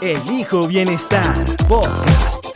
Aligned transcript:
Elijo 0.00 0.66
Bienestar 0.66 1.56
Podcast. 1.68 2.46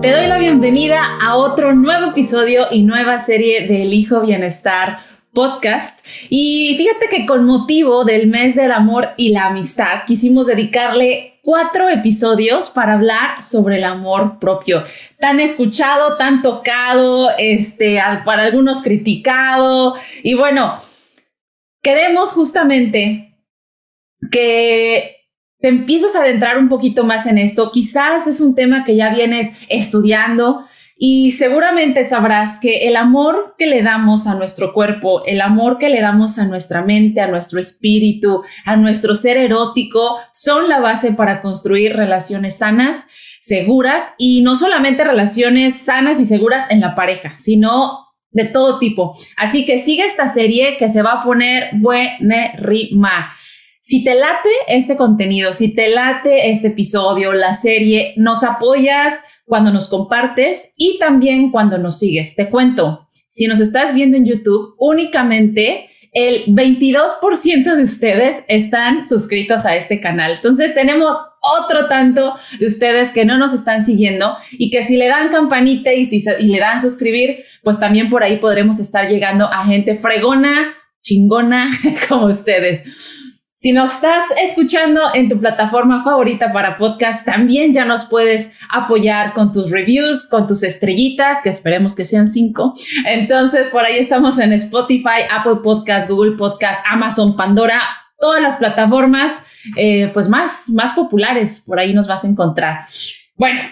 Te 0.00 0.10
doy 0.10 0.26
la 0.26 0.38
bienvenida 0.38 1.18
a 1.20 1.36
otro 1.36 1.74
nuevo 1.74 2.10
episodio 2.10 2.66
y 2.70 2.82
nueva 2.82 3.18
serie 3.18 3.66
de 3.66 3.82
Elijo 3.82 4.20
Bienestar 4.20 4.98
Podcast. 5.32 6.06
Y 6.30 6.74
fíjate 6.76 7.08
que 7.08 7.26
con 7.26 7.44
motivo 7.44 8.04
del 8.04 8.28
mes 8.28 8.56
del 8.56 8.72
amor 8.72 9.10
y 9.16 9.30
la 9.30 9.46
amistad 9.46 10.04
quisimos 10.06 10.46
dedicarle 10.46 11.40
cuatro 11.42 11.88
episodios 11.88 12.70
para 12.70 12.94
hablar 12.94 13.42
sobre 13.42 13.78
el 13.78 13.84
amor 13.84 14.38
propio. 14.38 14.82
Tan 15.18 15.40
escuchado, 15.40 16.16
tan 16.16 16.42
tocado, 16.42 17.30
este, 17.38 18.00
para 18.24 18.44
algunos 18.44 18.82
criticado. 18.82 19.94
Y 20.22 20.34
bueno, 20.34 20.74
queremos 21.82 22.30
justamente 22.32 23.36
que 24.30 25.16
te 25.60 25.68
empiezas 25.68 26.14
a 26.14 26.20
adentrar 26.20 26.58
un 26.58 26.68
poquito 26.68 27.04
más 27.04 27.26
en 27.26 27.38
esto, 27.38 27.70
quizás 27.72 28.26
es 28.26 28.40
un 28.40 28.54
tema 28.54 28.84
que 28.84 28.96
ya 28.96 29.14
vienes 29.14 29.62
estudiando 29.68 30.64
y 30.98 31.32
seguramente 31.32 32.04
sabrás 32.04 32.58
que 32.58 32.88
el 32.88 32.96
amor 32.96 33.54
que 33.58 33.66
le 33.66 33.82
damos 33.82 34.26
a 34.26 34.34
nuestro 34.34 34.72
cuerpo, 34.72 35.24
el 35.26 35.42
amor 35.42 35.78
que 35.78 35.90
le 35.90 36.00
damos 36.00 36.38
a 36.38 36.46
nuestra 36.46 36.82
mente, 36.82 37.20
a 37.20 37.26
nuestro 37.26 37.60
espíritu, 37.60 38.42
a 38.64 38.76
nuestro 38.76 39.14
ser 39.14 39.36
erótico, 39.36 40.18
son 40.32 40.68
la 40.68 40.80
base 40.80 41.12
para 41.12 41.42
construir 41.42 41.94
relaciones 41.96 42.58
sanas, 42.58 43.08
seguras 43.42 44.14
y 44.16 44.40
no 44.42 44.56
solamente 44.56 45.04
relaciones 45.04 45.76
sanas 45.76 46.18
y 46.18 46.24
seguras 46.24 46.70
en 46.70 46.80
la 46.80 46.94
pareja, 46.94 47.34
sino 47.36 48.06
de 48.30 48.44
todo 48.46 48.78
tipo. 48.78 49.14
Así 49.36 49.66
que 49.66 49.82
sigue 49.82 50.06
esta 50.06 50.28
serie 50.28 50.76
que 50.78 50.88
se 50.88 51.02
va 51.02 51.20
a 51.20 51.24
poner 51.24 51.70
buenerrima. 51.74 53.28
Si 53.88 54.02
te 54.02 54.16
late 54.16 54.48
este 54.66 54.96
contenido, 54.96 55.52
si 55.52 55.72
te 55.72 55.90
late 55.90 56.50
este 56.50 56.66
episodio, 56.66 57.32
la 57.32 57.54
serie, 57.54 58.14
nos 58.16 58.42
apoyas 58.42 59.22
cuando 59.44 59.72
nos 59.72 59.88
compartes 59.88 60.74
y 60.76 60.98
también 60.98 61.52
cuando 61.52 61.78
nos 61.78 62.00
sigues. 62.00 62.34
Te 62.34 62.50
cuento, 62.50 63.06
si 63.12 63.46
nos 63.46 63.60
estás 63.60 63.94
viendo 63.94 64.16
en 64.16 64.26
YouTube, 64.26 64.74
únicamente 64.80 65.88
el 66.12 66.46
22% 66.46 67.76
de 67.76 67.82
ustedes 67.84 68.44
están 68.48 69.06
suscritos 69.06 69.64
a 69.66 69.76
este 69.76 70.00
canal. 70.00 70.32
Entonces 70.32 70.74
tenemos 70.74 71.14
otro 71.40 71.86
tanto 71.86 72.34
de 72.58 72.66
ustedes 72.66 73.12
que 73.12 73.24
no 73.24 73.38
nos 73.38 73.54
están 73.54 73.86
siguiendo 73.86 74.36
y 74.58 74.72
que 74.72 74.82
si 74.82 74.96
le 74.96 75.06
dan 75.06 75.28
campanita 75.28 75.92
y, 75.92 76.06
si, 76.06 76.24
y 76.40 76.48
le 76.48 76.58
dan 76.58 76.82
suscribir, 76.82 77.36
pues 77.62 77.78
también 77.78 78.10
por 78.10 78.24
ahí 78.24 78.38
podremos 78.38 78.80
estar 78.80 79.08
llegando 79.08 79.44
a 79.44 79.64
gente 79.64 79.94
fregona, 79.94 80.74
chingona 81.02 81.70
como 82.08 82.26
ustedes. 82.26 83.22
Si 83.66 83.72
nos 83.72 83.94
estás 83.94 84.22
escuchando 84.40 85.00
en 85.12 85.28
tu 85.28 85.40
plataforma 85.40 86.00
favorita 86.00 86.52
para 86.52 86.76
podcast, 86.76 87.26
también 87.26 87.72
ya 87.72 87.84
nos 87.84 88.04
puedes 88.04 88.56
apoyar 88.70 89.32
con 89.32 89.50
tus 89.50 89.72
reviews, 89.72 90.28
con 90.30 90.46
tus 90.46 90.62
estrellitas, 90.62 91.38
que 91.42 91.48
esperemos 91.48 91.96
que 91.96 92.04
sean 92.04 92.30
cinco. 92.30 92.74
Entonces, 93.04 93.66
por 93.70 93.84
ahí 93.84 93.98
estamos 93.98 94.38
en 94.38 94.52
Spotify, 94.52 95.26
Apple 95.28 95.62
Podcast, 95.64 96.08
Google 96.08 96.36
Podcast, 96.36 96.84
Amazon, 96.88 97.36
Pandora, 97.36 97.82
todas 98.20 98.40
las 98.40 98.58
plataformas, 98.58 99.48
eh, 99.76 100.12
pues 100.14 100.28
más, 100.28 100.68
más 100.68 100.92
populares, 100.92 101.64
por 101.66 101.80
ahí 101.80 101.92
nos 101.92 102.06
vas 102.06 102.22
a 102.22 102.28
encontrar. 102.28 102.84
Bueno, 103.34 103.62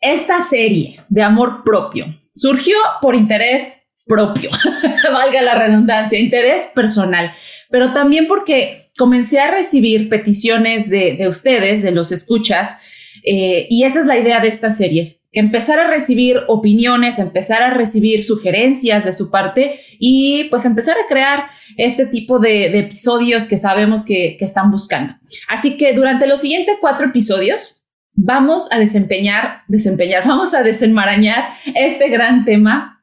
esta 0.00 0.40
serie 0.40 1.02
de 1.08 1.24
amor 1.24 1.64
propio 1.64 2.06
surgió 2.32 2.76
por 3.02 3.16
interés 3.16 3.87
propio, 4.08 4.50
valga 5.12 5.42
la 5.42 5.54
redundancia, 5.54 6.18
interés 6.18 6.70
personal, 6.74 7.30
pero 7.70 7.92
también 7.92 8.26
porque 8.26 8.78
comencé 8.96 9.38
a 9.38 9.50
recibir 9.50 10.08
peticiones 10.08 10.90
de, 10.90 11.24
ustedes, 11.28 11.82
de 11.82 11.92
los 11.92 12.10
escuchas, 12.10 12.78
eh, 13.24 13.66
y 13.68 13.84
esa 13.84 14.00
es 14.00 14.06
la 14.06 14.18
idea 14.18 14.40
de 14.40 14.48
estas 14.48 14.78
series, 14.78 15.28
que 15.32 15.40
empezar 15.40 15.78
a 15.78 15.88
recibir 15.88 16.40
opiniones, 16.48 17.18
empezar 17.18 17.62
a 17.62 17.70
recibir 17.70 18.24
sugerencias 18.24 19.04
de 19.04 19.12
su 19.12 19.30
parte 19.30 19.78
y 19.98 20.44
pues 20.44 20.64
empezar 20.64 20.96
a 20.96 21.08
crear 21.08 21.44
este 21.76 22.06
tipo 22.06 22.38
de, 22.38 22.78
episodios 22.78 23.44
que 23.44 23.58
sabemos 23.58 24.04
que, 24.04 24.36
que 24.38 24.44
están 24.44 24.70
buscando. 24.70 25.14
Así 25.48 25.76
que 25.76 25.92
durante 25.92 26.26
los 26.26 26.40
siguientes 26.40 26.76
cuatro 26.80 27.06
episodios 27.06 27.78
vamos 28.14 28.72
a 28.72 28.78
desempeñar, 28.78 29.62
desempeñar, 29.68 30.22
vamos 30.26 30.54
a 30.54 30.62
desenmarañar 30.62 31.50
este 31.74 32.08
gran 32.08 32.44
tema 32.44 32.97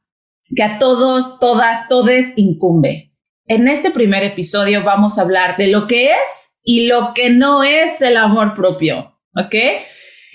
que 0.55 0.63
a 0.63 0.79
todos, 0.79 1.39
todas, 1.39 1.87
todes 1.87 2.33
incumbe. 2.35 3.13
En 3.47 3.67
este 3.67 3.91
primer 3.91 4.23
episodio 4.23 4.83
vamos 4.83 5.17
a 5.17 5.21
hablar 5.21 5.55
de 5.57 5.67
lo 5.67 5.87
que 5.87 6.11
es 6.11 6.61
y 6.63 6.87
lo 6.87 7.13
que 7.13 7.29
no 7.29 7.63
es 7.63 8.01
el 8.01 8.17
amor 8.17 8.53
propio, 8.55 9.19
¿ok? 9.35 9.55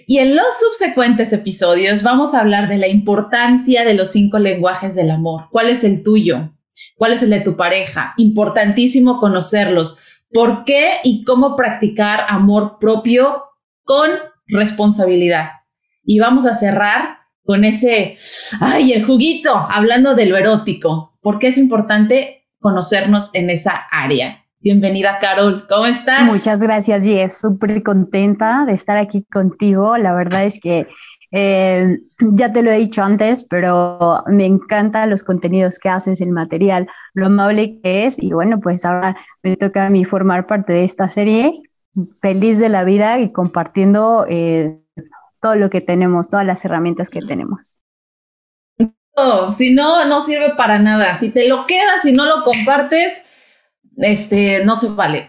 Y 0.07 0.19
en 0.19 0.35
los 0.35 0.47
subsecuentes 0.59 1.33
episodios 1.33 2.03
vamos 2.03 2.35
a 2.35 2.41
hablar 2.41 2.69
de 2.69 2.79
la 2.79 2.89
importancia 2.89 3.85
de 3.85 3.95
los 3.95 4.11
cinco 4.11 4.39
lenguajes 4.39 4.95
del 4.95 5.11
amor. 5.11 5.49
¿Cuál 5.51 5.69
es 5.71 5.85
el 5.85 6.03
tuyo? 6.03 6.53
¿Cuál 6.97 7.13
es 7.13 7.23
el 7.23 7.31
de 7.31 7.41
tu 7.41 7.57
pareja? 7.57 8.15
Importantísimo 8.17 9.19
conocerlos. 9.19 9.99
¿Por 10.33 10.65
qué 10.65 10.95
y 11.05 11.25
cómo 11.25 11.57
practicar 11.57 12.27
amor 12.29 12.79
propio 12.81 13.45
con 13.85 14.11
responsabilidad? 14.47 15.47
Y 16.05 16.19
vamos 16.19 16.47
a 16.47 16.55
cerrar 16.55 17.20
con 17.51 17.65
ese, 17.65 18.15
ay, 18.61 18.93
el 18.93 19.05
juguito, 19.05 19.53
hablando 19.53 20.15
de 20.15 20.27
lo 20.27 20.37
erótico, 20.37 21.19
porque 21.21 21.49
es 21.49 21.59
importante 21.59 22.47
conocernos 22.61 23.35
en 23.35 23.51
esa 23.51 23.73
área. 23.91 24.45
Bienvenida, 24.61 25.19
Carol. 25.21 25.67
¿Cómo 25.69 25.87
estás? 25.87 26.29
Muchas 26.29 26.61
gracias, 26.61 27.03
Jess. 27.03 27.41
Súper 27.41 27.83
contenta 27.83 28.65
de 28.67 28.75
estar 28.75 28.99
aquí 28.99 29.25
contigo. 29.25 29.99
La 29.99 30.15
verdad 30.15 30.45
es 30.45 30.61
que 30.61 30.87
eh, 31.33 31.99
ya 32.21 32.53
te 32.53 32.63
lo 32.63 32.71
he 32.71 32.79
dicho 32.79 33.03
antes, 33.03 33.43
pero 33.43 34.23
me 34.29 34.47
encantan 34.47 35.11
los 35.11 35.25
contenidos 35.25 35.81
que 35.81 35.89
haces, 35.89 36.21
el 36.21 36.31
material, 36.31 36.87
lo 37.15 37.27
amable 37.27 37.81
que 37.83 38.07
es. 38.07 38.23
Y 38.23 38.31
bueno, 38.31 38.61
pues 38.61 38.85
ahora 38.85 39.17
me 39.43 39.57
toca 39.57 39.87
a 39.87 39.91
mí 39.91 40.05
formar 40.05 40.47
parte 40.47 40.73
de 40.73 40.85
esta 40.85 41.09
serie. 41.09 41.53
Feliz 42.23 42.61
de 42.61 42.69
la 42.69 42.85
vida 42.85 43.19
y 43.19 43.33
compartiendo 43.33 44.25
eh, 44.29 44.81
todo 45.41 45.57
lo 45.57 45.71
que 45.71 45.81
tenemos, 45.81 46.29
todas 46.29 46.47
las 46.47 46.65
herramientas 46.65 47.09
que 47.09 47.21
tenemos. 47.21 47.79
No, 49.17 49.51
si 49.51 49.75
no, 49.75 50.05
no 50.07 50.21
sirve 50.21 50.55
para 50.57 50.79
nada. 50.79 51.15
Si 51.15 51.31
te 51.31 51.49
lo 51.49 51.67
quedas 51.67 52.05
y 52.05 52.13
no 52.13 52.27
lo 52.27 52.45
compartes, 52.45 53.27
este, 53.97 54.65
no 54.65 54.77
se 54.77 54.91
vale. 54.91 55.27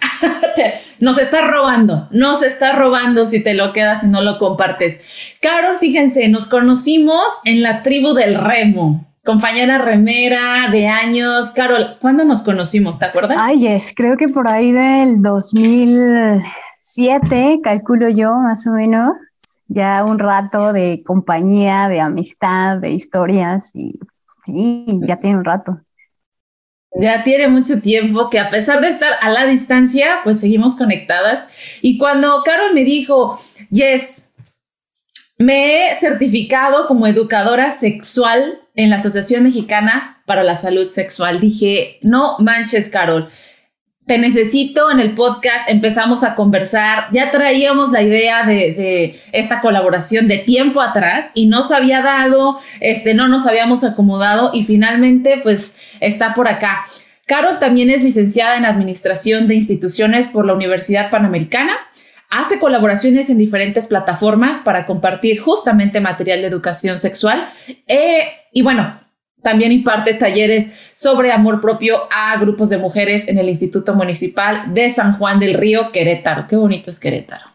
nos 0.99 1.17
está 1.17 1.47
robando, 1.47 2.07
nos 2.11 2.44
está 2.44 2.73
robando 2.73 3.25
si 3.25 3.44
te 3.44 3.53
lo 3.53 3.73
quedas 3.73 4.03
y 4.03 4.07
no 4.07 4.22
lo 4.22 4.38
compartes. 4.38 5.35
Carol, 5.41 5.77
fíjense, 5.77 6.28
nos 6.29 6.47
conocimos 6.47 7.25
en 7.45 7.63
la 7.63 7.81
tribu 7.81 8.13
del 8.13 8.35
remo. 8.35 9.05
Compañera 9.23 9.78
remera 9.78 10.69
de 10.72 10.88
años. 10.88 11.52
Carol, 11.52 11.97
¿cuándo 11.99 12.23
nos 12.23 12.41
conocimos? 12.43 12.97
¿Te 12.97 13.05
acuerdas? 13.05 13.37
Ay, 13.40 13.67
es, 13.67 13.93
creo 13.96 14.17
que 14.17 14.28
por 14.28 14.47
ahí 14.47 14.72
del 14.72 15.22
2007, 15.22 17.59
calculo 17.61 18.09
yo, 18.09 18.35
más 18.37 18.66
o 18.67 18.72
menos 18.72 19.11
ya 19.73 20.03
un 20.03 20.20
rato 20.20 20.73
de 20.73 21.02
compañía, 21.06 21.88
de 21.88 22.02
amistad, 22.02 22.79
de 22.79 22.91
historias 22.91 23.72
y 23.73 24.00
sí, 24.44 25.00
ya 25.03 25.18
tiene 25.18 25.38
un 25.38 25.46
rato. 25.46 25.82
Ya 26.94 27.23
tiene 27.23 27.47
mucho 27.47 27.79
tiempo 27.79 28.29
que 28.29 28.38
a 28.38 28.50
pesar 28.50 28.82
de 28.82 28.90
estar 28.90 29.14
a 29.22 29.29
la 29.29 29.46
distancia, 29.46 30.20
pues 30.26 30.41
seguimos 30.41 30.76
conectadas. 30.76 31.79
Y 31.82 31.97
cuando 31.97 32.44
Carol 32.44 32.73
me 32.73 32.84
dijo, 32.84 33.38
yes, 33.70 34.34
me 35.38 35.88
he 35.88 35.96
certificado 35.96 36.85
como 36.88 37.08
educadora 37.08 37.72
sexual 37.72 38.59
en 38.76 38.90
la 38.90 38.97
Asociación 38.97 39.44
Mexicana 39.44 40.22
para 40.26 40.44
la 40.44 40.56
Salud 40.56 40.90
Sexual, 40.90 41.40
dije, 41.40 41.97
no 42.02 42.35
manches, 42.40 42.90
Carol 42.90 43.29
te 44.11 44.17
necesito 44.17 44.91
en 44.91 44.99
el 44.99 45.16
podcast, 45.16 45.69
empezamos 45.69 46.25
a 46.25 46.35
conversar, 46.35 47.05
ya 47.13 47.31
traíamos 47.31 47.93
la 47.93 48.02
idea 48.02 48.43
de, 48.43 49.16
esta 49.31 49.61
colaboración 49.61 50.28
de 50.28 50.40
tiempo 50.40 50.81
atrás 50.81 51.31
y 51.34 51.46
no 51.46 51.63
se 51.63 51.75
había 51.75 52.02
dado, 52.02 52.59
este, 52.81 53.13
no 53.13 53.29
nos 53.29 53.47
habíamos 53.47 53.85
acomodado 53.85 54.52
y 54.53 54.66
finalmente 54.66 55.40
pues 55.41 55.78
está 56.02 56.34
por 56.34 56.49
acá. 56.49 56.81
Carol 57.25 57.58
también 57.59 57.90
es 57.90 58.03
licenciada 58.03 58.58
en 58.58 58.66
Administración 58.66 59.47
de 59.47 59.55
Instituciones 59.55 60.28
por 60.28 60.46
la 60.46 60.55
Universidad 60.55 61.09
Panamericana. 61.09 61.72
hace 62.29 62.59
colaboraciones 62.59 63.29
en 63.29 63.37
diferentes 63.37 63.87
plataformas 63.87 64.59
para 64.59 64.85
compartir 64.85 65.40
justamente 65.40 66.02
material 66.02 66.41
de 66.41 66.47
educación 66.47 66.99
sexual. 66.99 67.47
Eh, 67.87 68.23
y 68.52 68.61
bueno, 68.61 68.93
también 69.41 69.72
imparte 69.72 70.14
talleres 70.14 70.91
sobre 70.93 71.32
amor 71.32 71.61
propio 71.61 71.97
a 72.11 72.38
grupos 72.38 72.70
de 72.70 72.78
mujeres 72.78 73.28
en 73.28 73.38
el 73.38 73.49
Instituto 73.49 73.96
Municipal 73.96 74.73
de 74.73 74.90
San 74.90 75.17
Juan 75.17 75.40
del 75.40 75.55
Río, 75.55 75.91
Querétaro. 75.91 76.47
Qué 76.47 76.55
bonito 76.55 76.90
es 76.90 76.99
Querétaro. 76.99 77.46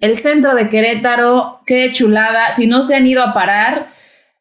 El 0.00 0.18
centro 0.18 0.54
de 0.54 0.68
Querétaro, 0.68 1.60
qué 1.66 1.90
chulada. 1.92 2.54
Si 2.54 2.66
no 2.66 2.82
se 2.82 2.96
han 2.96 3.06
ido 3.06 3.22
a 3.22 3.34
parar 3.34 3.88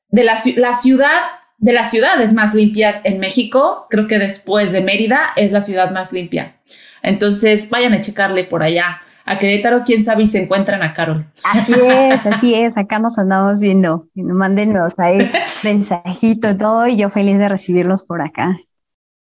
de 0.09 0.23
la, 0.23 0.38
la 0.57 0.73
ciudad, 0.73 1.21
de 1.57 1.73
las 1.73 1.91
ciudades 1.91 2.33
más 2.33 2.53
limpias 2.53 3.01
en 3.03 3.19
México, 3.19 3.88
creo 3.89 4.07
que 4.07 4.19
después 4.19 4.71
de 4.71 4.81
Mérida 4.81 5.29
es 5.35 5.51
la 5.51 5.61
ciudad 5.61 5.91
más 5.91 6.13
limpia. 6.13 6.55
Entonces 7.01 7.69
vayan 7.69 7.94
a 7.94 8.01
checarle 8.01 8.45
por 8.45 8.63
allá 8.63 9.00
a 9.25 9.39
Querétaro, 9.39 9.83
quién 9.85 10.03
sabe 10.03 10.23
y 10.23 10.27
se 10.27 10.44
encuentran 10.44 10.83
a 10.83 10.94
Carol. 10.94 11.25
Así 11.44 11.73
es, 11.73 12.25
así 12.25 12.55
es, 12.55 12.77
acá 12.77 13.00
nos 13.00 13.17
andamos 13.17 13.61
viendo. 13.61 14.07
Mándenos 14.15 15.00
ahí 15.00 15.17
mensajito, 15.63 16.56
todo, 16.57 16.88
y 16.88 16.98
yo 16.98 17.10
feliz 17.10 17.38
de 17.38 17.50
recibirlos 17.50 18.04
por 18.04 18.21
acá. 18.21 18.60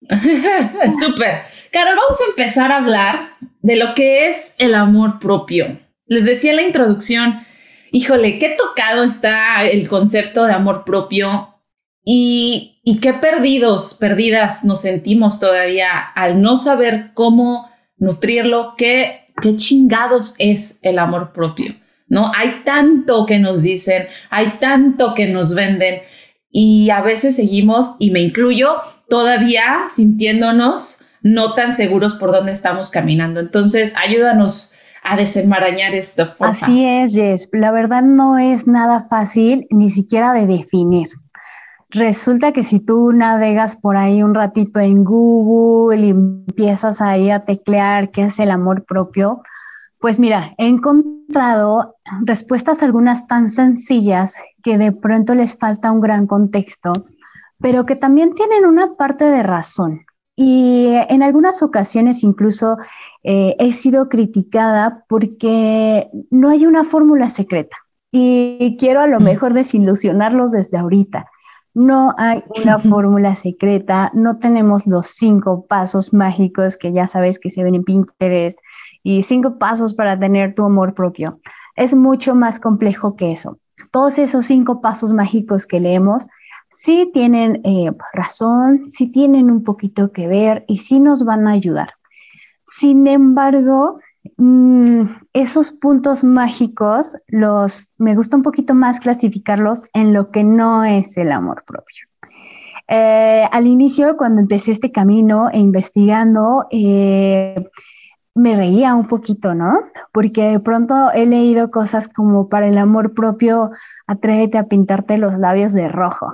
Súper. 0.00 1.42
Carol, 1.72 1.96
vamos 1.96 2.20
a 2.20 2.30
empezar 2.30 2.72
a 2.72 2.76
hablar 2.76 3.30
de 3.60 3.76
lo 3.76 3.94
que 3.94 4.28
es 4.28 4.54
el 4.58 4.74
amor 4.74 5.18
propio. 5.18 5.78
Les 6.06 6.24
decía 6.24 6.50
en 6.50 6.56
la 6.56 6.62
introducción, 6.62 7.40
híjole, 7.92 8.38
qué 8.38 8.50
tocado 8.50 9.02
está 9.04 9.64
el 9.64 9.88
concepto 9.88 10.44
de 10.44 10.52
amor 10.52 10.84
propio 10.84 11.54
y, 12.04 12.80
y 12.84 13.00
qué 13.00 13.12
perdidos, 13.12 13.94
perdidas 14.00 14.64
nos 14.64 14.82
sentimos 14.82 15.40
todavía 15.40 15.98
al 15.98 16.40
no 16.40 16.56
saber 16.56 17.10
cómo 17.14 17.68
nutrirlo, 17.96 18.74
qué 18.76 19.26
qué 19.40 19.56
chingados 19.56 20.34
es 20.38 20.80
el 20.82 20.98
amor 20.98 21.32
propio, 21.32 21.74
¿no? 22.08 22.32
Hay 22.36 22.62
tanto 22.64 23.26
que 23.26 23.38
nos 23.38 23.62
dicen, 23.62 24.06
hay 24.30 24.58
tanto 24.60 25.14
que 25.14 25.26
nos 25.26 25.54
venden 25.54 26.00
y 26.50 26.90
a 26.90 27.02
veces 27.02 27.36
seguimos, 27.36 27.96
y 27.98 28.10
me 28.10 28.20
incluyo, 28.20 28.76
todavía 29.08 29.86
sintiéndonos 29.90 31.04
no 31.22 31.52
tan 31.54 31.72
seguros 31.72 32.14
por 32.14 32.32
dónde 32.32 32.52
estamos 32.52 32.90
caminando. 32.90 33.40
Entonces, 33.40 33.94
ayúdanos 34.02 34.74
a 35.02 35.16
desenmarañar 35.16 35.94
esto. 35.94 36.34
Así 36.38 36.84
es, 36.84 37.14
Jess. 37.14 37.48
La 37.52 37.70
verdad 37.70 38.02
no 38.02 38.38
es 38.38 38.66
nada 38.66 39.06
fácil 39.08 39.66
ni 39.70 39.90
siquiera 39.90 40.32
de 40.32 40.46
definir. 40.46 41.08
Resulta 41.90 42.52
que 42.52 42.64
si 42.64 42.80
tú 42.80 43.12
navegas 43.12 43.76
por 43.76 43.96
ahí 43.96 44.22
un 44.22 44.34
ratito 44.34 44.78
en 44.78 45.04
Google 45.04 46.06
y 46.06 46.10
empiezas 46.10 47.00
ahí 47.00 47.30
a 47.30 47.46
teclear 47.46 48.10
qué 48.10 48.24
es 48.24 48.38
el 48.38 48.50
amor 48.50 48.84
propio, 48.84 49.42
pues 50.00 50.18
mira, 50.18 50.54
he 50.58 50.68
encontrado 50.68 51.96
respuestas 52.24 52.82
algunas 52.82 53.26
tan 53.26 53.50
sencillas 53.50 54.36
que 54.62 54.78
de 54.78 54.92
pronto 54.92 55.34
les 55.34 55.56
falta 55.56 55.92
un 55.92 56.00
gran 56.00 56.26
contexto, 56.26 56.92
pero 57.58 57.84
que 57.84 57.96
también 57.96 58.34
tienen 58.34 58.64
una 58.64 58.94
parte 58.94 59.24
de 59.24 59.42
razón. 59.42 60.06
Y 60.36 60.90
en 61.08 61.22
algunas 61.24 61.62
ocasiones 61.64 62.22
incluso 62.22 62.76
eh, 63.24 63.56
he 63.58 63.72
sido 63.72 64.08
criticada 64.08 65.04
porque 65.08 66.08
no 66.30 66.50
hay 66.50 66.64
una 66.64 66.84
fórmula 66.84 67.28
secreta. 67.28 67.76
Y 68.12 68.76
quiero 68.78 69.00
a 69.00 69.08
lo 69.08 69.18
mm. 69.18 69.24
mejor 69.24 69.52
desilusionarlos 69.52 70.52
desde 70.52 70.78
ahorita. 70.78 71.26
No 71.74 72.14
hay 72.16 72.42
una 72.62 72.78
fórmula 72.78 73.34
secreta, 73.34 74.12
no 74.14 74.38
tenemos 74.38 74.86
los 74.86 75.08
cinco 75.08 75.66
pasos 75.66 76.14
mágicos 76.14 76.76
que 76.76 76.92
ya 76.92 77.08
sabes 77.08 77.40
que 77.40 77.50
se 77.50 77.64
ven 77.64 77.74
en 77.74 77.84
Pinterest 77.84 78.58
y 79.08 79.22
cinco 79.22 79.58
pasos 79.58 79.94
para 79.94 80.18
tener 80.18 80.54
tu 80.54 80.64
amor 80.64 80.94
propio. 80.94 81.40
Es 81.76 81.94
mucho 81.94 82.34
más 82.34 82.60
complejo 82.60 83.16
que 83.16 83.30
eso. 83.30 83.58
Todos 83.92 84.18
esos 84.18 84.46
cinco 84.46 84.80
pasos 84.80 85.12
mágicos 85.12 85.66
que 85.66 85.80
leemos 85.80 86.26
sí 86.70 87.10
tienen 87.12 87.60
eh, 87.64 87.90
razón, 88.12 88.86
sí 88.86 89.10
tienen 89.10 89.50
un 89.50 89.64
poquito 89.64 90.12
que 90.12 90.26
ver 90.26 90.64
y 90.68 90.76
sí 90.76 91.00
nos 91.00 91.24
van 91.24 91.48
a 91.48 91.52
ayudar. 91.52 91.90
Sin 92.64 93.06
embargo, 93.06 93.98
Mm, 94.36 95.02
esos 95.32 95.70
puntos 95.70 96.24
mágicos 96.24 97.16
los 97.28 97.90
me 97.98 98.14
gusta 98.14 98.36
un 98.36 98.42
poquito 98.42 98.74
más 98.74 99.00
clasificarlos 99.00 99.84
en 99.94 100.12
lo 100.12 100.30
que 100.30 100.44
no 100.44 100.84
es 100.84 101.16
el 101.16 101.32
amor 101.32 101.64
propio. 101.64 102.06
Eh, 102.88 103.44
al 103.50 103.66
inicio, 103.66 104.16
cuando 104.16 104.40
empecé 104.40 104.70
este 104.72 104.90
camino 104.90 105.48
e 105.52 105.58
investigando, 105.58 106.66
eh, 106.70 107.54
me 108.38 108.56
reía 108.56 108.94
un 108.94 109.06
poquito, 109.06 109.54
¿no? 109.54 109.80
Porque 110.12 110.50
de 110.50 110.60
pronto 110.60 111.10
he 111.12 111.26
leído 111.26 111.70
cosas 111.70 112.08
como 112.08 112.48
para 112.48 112.68
el 112.68 112.78
amor 112.78 113.14
propio, 113.14 113.70
atrévete 114.06 114.58
a 114.58 114.68
pintarte 114.68 115.18
los 115.18 115.38
labios 115.38 115.72
de 115.72 115.88
rojo 115.88 116.32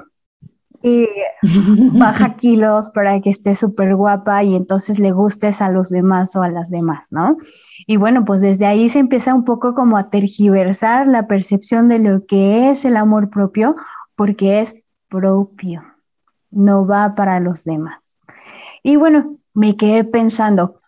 y 0.85 1.09
baja 1.99 2.37
kilos 2.37 2.91
para 2.91 3.19
que 3.21 3.31
esté 3.31 3.55
súper 3.55 3.97
guapa 3.97 4.45
y 4.45 4.55
entonces 4.55 4.99
le 4.99 5.13
gustes 5.13 5.63
a 5.63 5.71
los 5.71 5.89
demás 5.89 6.37
o 6.37 6.43
a 6.43 6.51
las 6.51 6.69
demás, 6.69 7.09
¿no? 7.11 7.39
Y 7.87 7.97
bueno, 7.97 8.27
pues 8.27 8.43
desde 8.43 8.67
ahí 8.67 8.91
se 8.91 8.99
empieza 8.99 9.35
un 9.35 9.45
poco 9.45 9.75
como 9.75 9.97
a 9.97 10.11
tergiversar 10.11 11.09
la 11.09 11.27
percepción 11.27 11.89
de 11.89 12.01
lo 12.01 12.27
que 12.27 12.71
es 12.71 12.85
el 12.85 12.99
amor 12.99 13.31
propio, 13.31 13.77
porque 14.15 14.61
es 14.61 14.77
propio, 15.09 15.83
no 16.51 16.87
va 16.87 17.15
para 17.15 17.41
los 17.41 17.65
demás. 17.65 18.19
Y 18.83 18.97
bueno, 18.97 19.39
me 19.55 19.79
quedé 19.79 20.05
pensando, 20.05 20.81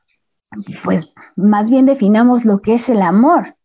pues 0.84 1.14
más 1.36 1.70
bien 1.70 1.86
definamos 1.86 2.44
lo 2.44 2.60
que 2.60 2.74
es 2.74 2.88
el 2.88 3.02
amor. 3.02 3.56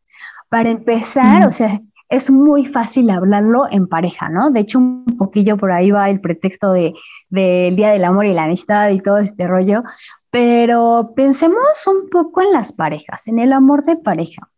Para 0.49 0.69
empezar, 0.69 1.45
o 1.45 1.51
sea, 1.51 1.81
es 2.09 2.29
muy 2.29 2.65
fácil 2.65 3.09
hablarlo 3.09 3.67
en 3.71 3.87
pareja, 3.87 4.27
¿no? 4.27 4.51
De 4.51 4.59
hecho, 4.59 4.79
un 4.79 5.05
poquillo 5.17 5.55
por 5.55 5.71
ahí 5.71 5.91
va 5.91 6.09
el 6.09 6.19
pretexto 6.19 6.73
del 6.73 6.93
de, 7.29 7.71
Día 7.73 7.91
del 7.91 8.03
Amor 8.03 8.25
y 8.25 8.33
la 8.33 8.43
Amistad 8.43 8.89
y 8.89 8.99
todo 8.99 9.19
este 9.19 9.47
rollo, 9.47 9.83
pero 10.29 11.13
pensemos 11.15 11.87
un 11.87 12.09
poco 12.09 12.41
en 12.41 12.51
las 12.51 12.73
parejas, 12.73 13.27
en 13.27 13.39
el 13.39 13.53
amor 13.53 13.85
de 13.85 13.95
pareja. 13.95 14.49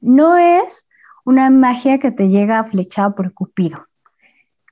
No 0.00 0.38
es 0.38 0.86
una 1.24 1.50
magia 1.50 1.98
que 1.98 2.12
te 2.12 2.28
llega 2.28 2.64
flechada 2.64 3.14
por 3.14 3.34
Cupido. 3.34 3.86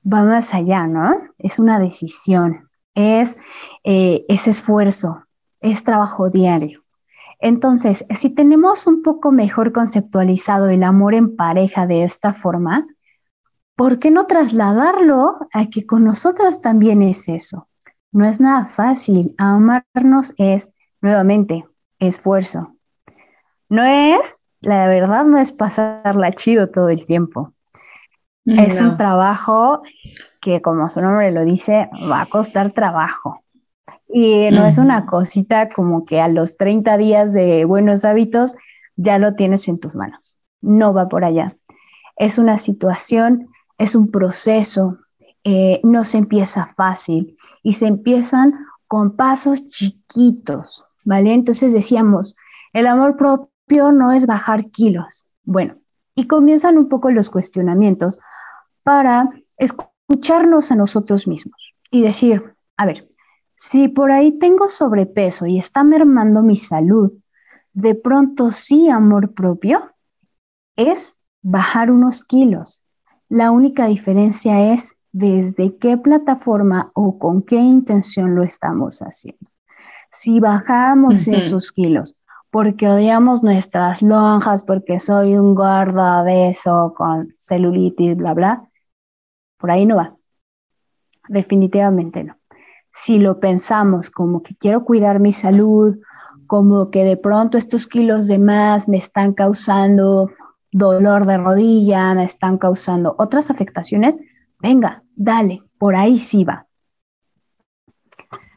Va 0.03 0.23
más 0.23 0.55
allá, 0.55 0.87
¿no? 0.87 1.15
Es 1.37 1.59
una 1.59 1.79
decisión, 1.79 2.69
es 2.95 3.37
eh, 3.83 4.25
ese 4.29 4.49
esfuerzo, 4.49 5.25
es 5.59 5.83
trabajo 5.83 6.31
diario. 6.31 6.80
Entonces, 7.41 8.05
si 8.11 8.29
tenemos 8.29 8.85
un 8.85 9.01
poco 9.01 9.31
mejor 9.31 9.71
conceptualizado 9.71 10.69
el 10.69 10.83
amor 10.83 11.15
en 11.15 11.35
pareja 11.35 11.87
de 11.87 12.03
esta 12.03 12.33
forma, 12.33 12.85
¿por 13.75 13.97
qué 13.97 14.11
no 14.11 14.27
trasladarlo 14.27 15.39
a 15.51 15.65
que 15.65 15.87
con 15.87 16.03
nosotros 16.03 16.61
también 16.61 17.01
es 17.01 17.27
eso? 17.27 17.67
No 18.11 18.25
es 18.25 18.39
nada 18.39 18.65
fácil. 18.65 19.33
Amarnos 19.39 20.35
es, 20.37 20.71
nuevamente, 21.01 21.65
esfuerzo. 21.97 22.75
No 23.69 23.83
es, 23.83 24.35
la 24.59 24.85
verdad, 24.87 25.25
no 25.25 25.39
es 25.39 25.51
pasarla 25.51 26.31
chido 26.33 26.69
todo 26.69 26.89
el 26.89 27.05
tiempo. 27.07 27.53
Es 28.45 28.81
un 28.81 28.97
trabajo 28.97 29.81
que, 30.41 30.61
como 30.61 30.89
su 30.89 31.01
nombre 31.01 31.31
lo 31.31 31.43
dice, 31.43 31.89
va 32.11 32.21
a 32.21 32.25
costar 32.25 32.71
trabajo. 32.71 33.40
Y 34.13 34.49
no 34.51 34.65
es 34.65 34.77
una 34.77 35.05
cosita 35.05 35.69
como 35.69 36.05
que 36.05 36.19
a 36.19 36.27
los 36.27 36.57
30 36.57 36.97
días 36.97 37.33
de 37.33 37.65
buenos 37.65 38.03
hábitos 38.03 38.55
ya 38.95 39.17
lo 39.17 39.35
tienes 39.35 39.67
en 39.67 39.79
tus 39.79 39.95
manos. 39.95 40.37
No 40.61 40.93
va 40.93 41.07
por 41.07 41.23
allá. 41.23 41.55
Es 42.17 42.37
una 42.37 42.57
situación, 42.57 43.49
es 43.77 43.95
un 43.95 44.11
proceso, 44.11 44.97
eh, 45.43 45.79
no 45.83 46.03
se 46.03 46.17
empieza 46.17 46.73
fácil 46.75 47.37
y 47.63 47.73
se 47.73 47.87
empiezan 47.87 48.53
con 48.87 49.15
pasos 49.15 49.67
chiquitos, 49.69 50.83
¿vale? 51.05 51.33
Entonces 51.33 51.73
decíamos, 51.73 52.35
el 52.73 52.87
amor 52.87 53.15
propio 53.15 53.91
no 53.91 54.11
es 54.11 54.27
bajar 54.27 54.65
kilos. 54.65 55.27
Bueno, 55.43 55.77
y 56.15 56.27
comienzan 56.27 56.77
un 56.77 56.89
poco 56.89 57.09
los 57.11 57.29
cuestionamientos 57.29 58.19
para 58.83 59.29
escucharnos 59.57 60.71
a 60.71 60.75
nosotros 60.75 61.27
mismos 61.27 61.73
y 61.89 62.01
decir, 62.01 62.55
a 62.77 62.85
ver, 62.85 63.01
si 63.61 63.89
por 63.89 64.11
ahí 64.11 64.39
tengo 64.39 64.67
sobrepeso 64.67 65.45
y 65.45 65.59
está 65.59 65.83
mermando 65.83 66.41
mi 66.41 66.55
salud, 66.55 67.13
de 67.75 67.93
pronto 67.93 68.49
sí 68.49 68.89
amor 68.89 69.35
propio 69.35 69.93
es 70.75 71.17
bajar 71.43 71.91
unos 71.91 72.23
kilos. 72.23 72.81
La 73.29 73.51
única 73.51 73.85
diferencia 73.85 74.73
es 74.73 74.95
desde 75.11 75.77
qué 75.77 75.95
plataforma 75.95 76.91
o 76.95 77.19
con 77.19 77.43
qué 77.43 77.57
intención 77.57 78.33
lo 78.33 78.41
estamos 78.41 79.03
haciendo. 79.03 79.51
Si 80.09 80.39
bajamos 80.39 81.27
esos 81.27 81.71
kilos 81.71 82.15
porque 82.49 82.89
odiamos 82.89 83.43
nuestras 83.43 84.01
lonjas, 84.01 84.63
porque 84.63 84.99
soy 84.99 85.37
un 85.37 85.53
gordo 85.53 86.23
beso 86.23 86.95
con 86.97 87.31
celulitis, 87.37 88.17
bla, 88.17 88.33
bla, 88.33 88.69
por 89.57 89.69
ahí 89.69 89.85
no 89.85 89.97
va. 89.97 90.17
Definitivamente 91.29 92.23
no 92.23 92.40
si 92.93 93.19
lo 93.19 93.39
pensamos 93.39 94.09
como 94.09 94.43
que 94.43 94.55
quiero 94.55 94.83
cuidar 94.83 95.19
mi 95.19 95.31
salud, 95.31 95.97
como 96.47 96.91
que 96.91 97.03
de 97.03 97.17
pronto 97.17 97.57
estos 97.57 97.87
kilos 97.87 98.27
de 98.27 98.37
más 98.37 98.89
me 98.89 98.97
están 98.97 99.33
causando 99.33 100.29
dolor 100.71 101.25
de 101.25 101.37
rodilla, 101.37 102.13
me 102.13 102.23
están 102.23 102.57
causando 102.57 103.15
otras 103.17 103.49
afectaciones, 103.49 104.17
venga, 104.59 105.03
dale, 105.15 105.63
por 105.77 105.95
ahí 105.95 106.17
sí 106.17 106.43
va. 106.43 106.67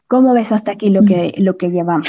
¿Cómo 0.07 0.33
ves 0.33 0.51
hasta 0.51 0.71
aquí 0.71 0.89
lo 0.89 1.01
que, 1.01 1.33
lo 1.37 1.57
que 1.57 1.69
llevamos? 1.69 2.07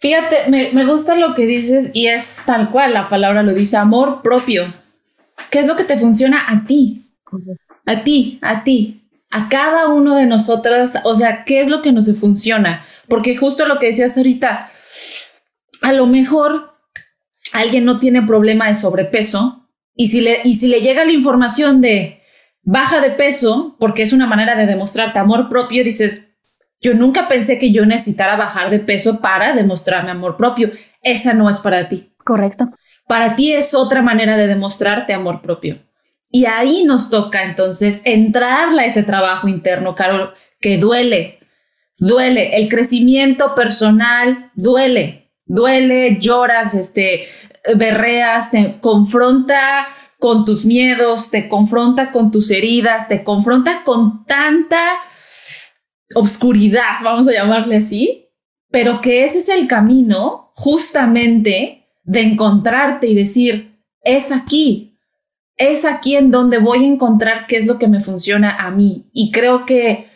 Fíjate, 0.00 0.50
me, 0.50 0.72
me 0.72 0.84
gusta 0.84 1.14
lo 1.14 1.34
que 1.34 1.46
dices 1.46 1.90
y 1.94 2.06
es 2.08 2.42
tal 2.44 2.70
cual, 2.70 2.92
la 2.92 3.08
palabra 3.08 3.42
lo 3.42 3.54
dice, 3.54 3.76
amor 3.76 4.20
propio. 4.22 4.64
¿Qué 5.50 5.60
es 5.60 5.66
lo 5.66 5.76
que 5.76 5.84
te 5.84 5.96
funciona 5.96 6.44
a 6.48 6.64
ti? 6.64 7.06
A 7.86 8.02
ti, 8.02 8.38
a 8.42 8.64
ti, 8.64 9.05
a 9.30 9.48
cada 9.48 9.88
uno 9.88 10.14
de 10.14 10.26
nosotras, 10.26 11.00
o 11.04 11.16
sea, 11.16 11.44
¿qué 11.44 11.60
es 11.60 11.68
lo 11.68 11.82
que 11.82 11.92
nos 11.92 12.14
funciona? 12.18 12.82
Porque 13.08 13.36
justo 13.36 13.66
lo 13.66 13.78
que 13.78 13.86
decías 13.86 14.16
ahorita, 14.16 14.68
a 15.82 15.92
lo 15.92 16.06
mejor 16.06 16.74
alguien 17.52 17.84
no 17.84 17.98
tiene 17.98 18.22
problema 18.22 18.68
de 18.68 18.74
sobrepeso 18.74 19.68
y 19.94 20.08
si 20.08 20.20
le, 20.20 20.40
y 20.44 20.56
si 20.56 20.68
le 20.68 20.80
llega 20.80 21.04
la 21.04 21.12
información 21.12 21.80
de 21.80 22.22
baja 22.62 23.00
de 23.00 23.10
peso, 23.10 23.76
porque 23.78 24.02
es 24.02 24.12
una 24.12 24.26
manera 24.26 24.56
de 24.56 24.66
demostrarte 24.66 25.18
amor 25.18 25.48
propio, 25.48 25.84
dices, 25.84 26.36
yo 26.80 26.94
nunca 26.94 27.28
pensé 27.28 27.58
que 27.58 27.72
yo 27.72 27.86
necesitara 27.86 28.36
bajar 28.36 28.70
de 28.70 28.80
peso 28.80 29.20
para 29.20 29.54
demostrarme 29.54 30.10
amor 30.10 30.36
propio. 30.36 30.70
Esa 31.02 31.32
no 31.32 31.48
es 31.48 31.60
para 31.60 31.88
ti. 31.88 32.12
Correcto. 32.24 32.70
Para 33.06 33.36
ti 33.36 33.52
es 33.52 33.72
otra 33.72 34.02
manera 34.02 34.36
de 34.36 34.46
demostrarte 34.46 35.14
amor 35.14 35.40
propio. 35.40 35.78
Y 36.36 36.44
ahí 36.44 36.84
nos 36.84 37.08
toca 37.08 37.44
entonces 37.44 38.02
entrarle 38.04 38.82
a 38.82 38.84
ese 38.84 39.02
trabajo 39.02 39.48
interno, 39.48 39.94
Carol, 39.94 40.34
que 40.60 40.76
duele, 40.76 41.38
duele. 41.96 42.58
El 42.58 42.68
crecimiento 42.68 43.54
personal 43.54 44.50
duele, 44.54 45.32
duele, 45.46 46.18
lloras, 46.20 46.74
este, 46.74 47.26
berreas, 47.74 48.50
te 48.50 48.78
confronta 48.82 49.86
con 50.18 50.44
tus 50.44 50.66
miedos, 50.66 51.30
te 51.30 51.48
confronta 51.48 52.12
con 52.12 52.30
tus 52.30 52.50
heridas, 52.50 53.08
te 53.08 53.24
confronta 53.24 53.82
con 53.82 54.26
tanta 54.26 54.98
obscuridad, 56.14 56.98
vamos 57.02 57.28
a 57.28 57.32
llamarle 57.32 57.76
así, 57.76 58.28
pero 58.70 59.00
que 59.00 59.24
ese 59.24 59.38
es 59.38 59.48
el 59.48 59.66
camino 59.66 60.52
justamente 60.54 61.88
de 62.04 62.20
encontrarte 62.20 63.06
y 63.06 63.14
decir, 63.14 63.80
es 64.02 64.32
aquí, 64.32 64.95
es 65.56 65.84
aquí 65.84 66.16
en 66.16 66.30
donde 66.30 66.58
voy 66.58 66.84
a 66.84 66.88
encontrar 66.88 67.46
qué 67.46 67.56
es 67.56 67.66
lo 67.66 67.78
que 67.78 67.88
me 67.88 68.00
funciona 68.00 68.56
a 68.56 68.70
mí. 68.70 69.08
Y 69.12 69.32
creo 69.32 69.64
que 69.64 70.08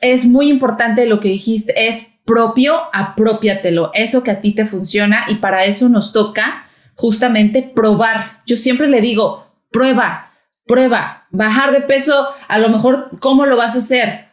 es 0.00 0.24
muy 0.24 0.48
importante 0.48 1.06
lo 1.06 1.20
que 1.20 1.28
dijiste, 1.28 1.88
es 1.88 2.20
propio, 2.24 2.80
apropiatelo, 2.92 3.90
eso 3.92 4.22
que 4.22 4.30
a 4.30 4.40
ti 4.40 4.54
te 4.54 4.64
funciona 4.64 5.24
y 5.28 5.36
para 5.36 5.64
eso 5.64 5.88
nos 5.88 6.12
toca 6.12 6.64
justamente 6.94 7.62
probar. 7.74 8.42
Yo 8.46 8.56
siempre 8.56 8.88
le 8.88 9.00
digo, 9.00 9.44
prueba, 9.70 10.30
prueba, 10.66 11.26
bajar 11.30 11.72
de 11.72 11.80
peso, 11.80 12.28
a 12.46 12.58
lo 12.58 12.68
mejor, 12.68 13.10
¿cómo 13.20 13.46
lo 13.46 13.56
vas 13.56 13.74
a 13.74 13.80
hacer? 13.80 14.28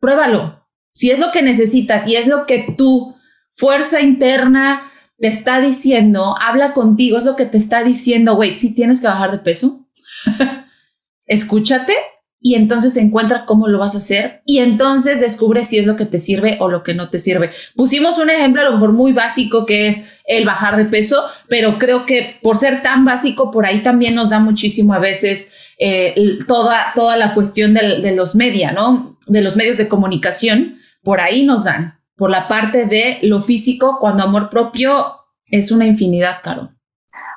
Pruébalo. 0.00 0.66
Si 0.92 1.10
es 1.10 1.18
lo 1.18 1.32
que 1.32 1.42
necesitas 1.42 2.06
y 2.06 2.16
es 2.16 2.26
lo 2.26 2.46
que 2.46 2.74
tu 2.76 3.16
fuerza 3.50 4.00
interna 4.00 4.82
te 5.18 5.28
está 5.28 5.60
diciendo, 5.60 6.36
habla 6.40 6.72
contigo, 6.72 7.18
es 7.18 7.24
lo 7.24 7.36
que 7.36 7.46
te 7.46 7.58
está 7.58 7.82
diciendo, 7.82 8.34
wait, 8.34 8.56
si 8.56 8.74
tienes 8.74 9.00
que 9.00 9.08
bajar 9.08 9.32
de 9.32 9.38
peso, 9.38 9.88
escúchate 11.26 11.94
y 12.40 12.54
entonces 12.54 12.96
encuentra 12.96 13.44
cómo 13.44 13.66
lo 13.66 13.80
vas 13.80 13.96
a 13.96 13.98
hacer 13.98 14.42
y 14.46 14.58
entonces 14.58 15.20
descubre 15.20 15.64
si 15.64 15.78
es 15.78 15.86
lo 15.86 15.96
que 15.96 16.04
te 16.04 16.18
sirve 16.18 16.56
o 16.60 16.68
lo 16.68 16.84
que 16.84 16.94
no 16.94 17.10
te 17.10 17.18
sirve. 17.18 17.50
Pusimos 17.74 18.18
un 18.18 18.30
ejemplo 18.30 18.62
a 18.62 18.66
lo 18.66 18.72
mejor 18.72 18.92
muy 18.92 19.12
básico 19.12 19.66
que 19.66 19.88
es 19.88 20.20
el 20.24 20.44
bajar 20.44 20.76
de 20.76 20.84
peso, 20.84 21.24
pero 21.48 21.78
creo 21.78 22.06
que 22.06 22.36
por 22.40 22.56
ser 22.56 22.82
tan 22.82 23.04
básico, 23.04 23.50
por 23.50 23.66
ahí 23.66 23.82
también 23.82 24.14
nos 24.14 24.30
da 24.30 24.38
muchísimo 24.38 24.94
a 24.94 25.00
veces 25.00 25.50
eh, 25.78 26.38
toda, 26.46 26.92
toda 26.94 27.16
la 27.16 27.34
cuestión 27.34 27.74
de 27.74 28.14
los 28.14 28.36
media, 28.36 28.70
¿no? 28.70 29.18
De 29.26 29.42
los 29.42 29.56
medios 29.56 29.78
de 29.78 29.88
comunicación, 29.88 30.76
por 31.02 31.20
ahí 31.20 31.44
nos 31.44 31.64
dan 31.64 31.97
por 32.18 32.30
la 32.30 32.48
parte 32.48 32.86
de 32.86 33.20
lo 33.22 33.40
físico, 33.40 33.98
cuando 34.00 34.24
amor 34.24 34.50
propio 34.50 35.06
es 35.50 35.70
una 35.70 35.86
infinidad, 35.86 36.42
Caro. 36.42 36.70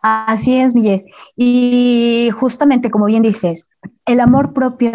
Así 0.02 0.56
es, 0.56 0.74
Milles. 0.74 1.06
Y 1.38 2.30
justamente 2.34 2.90
como 2.90 3.06
bien 3.06 3.22
dices, 3.22 3.70
el 4.08 4.20
amor 4.20 4.54
propio 4.54 4.92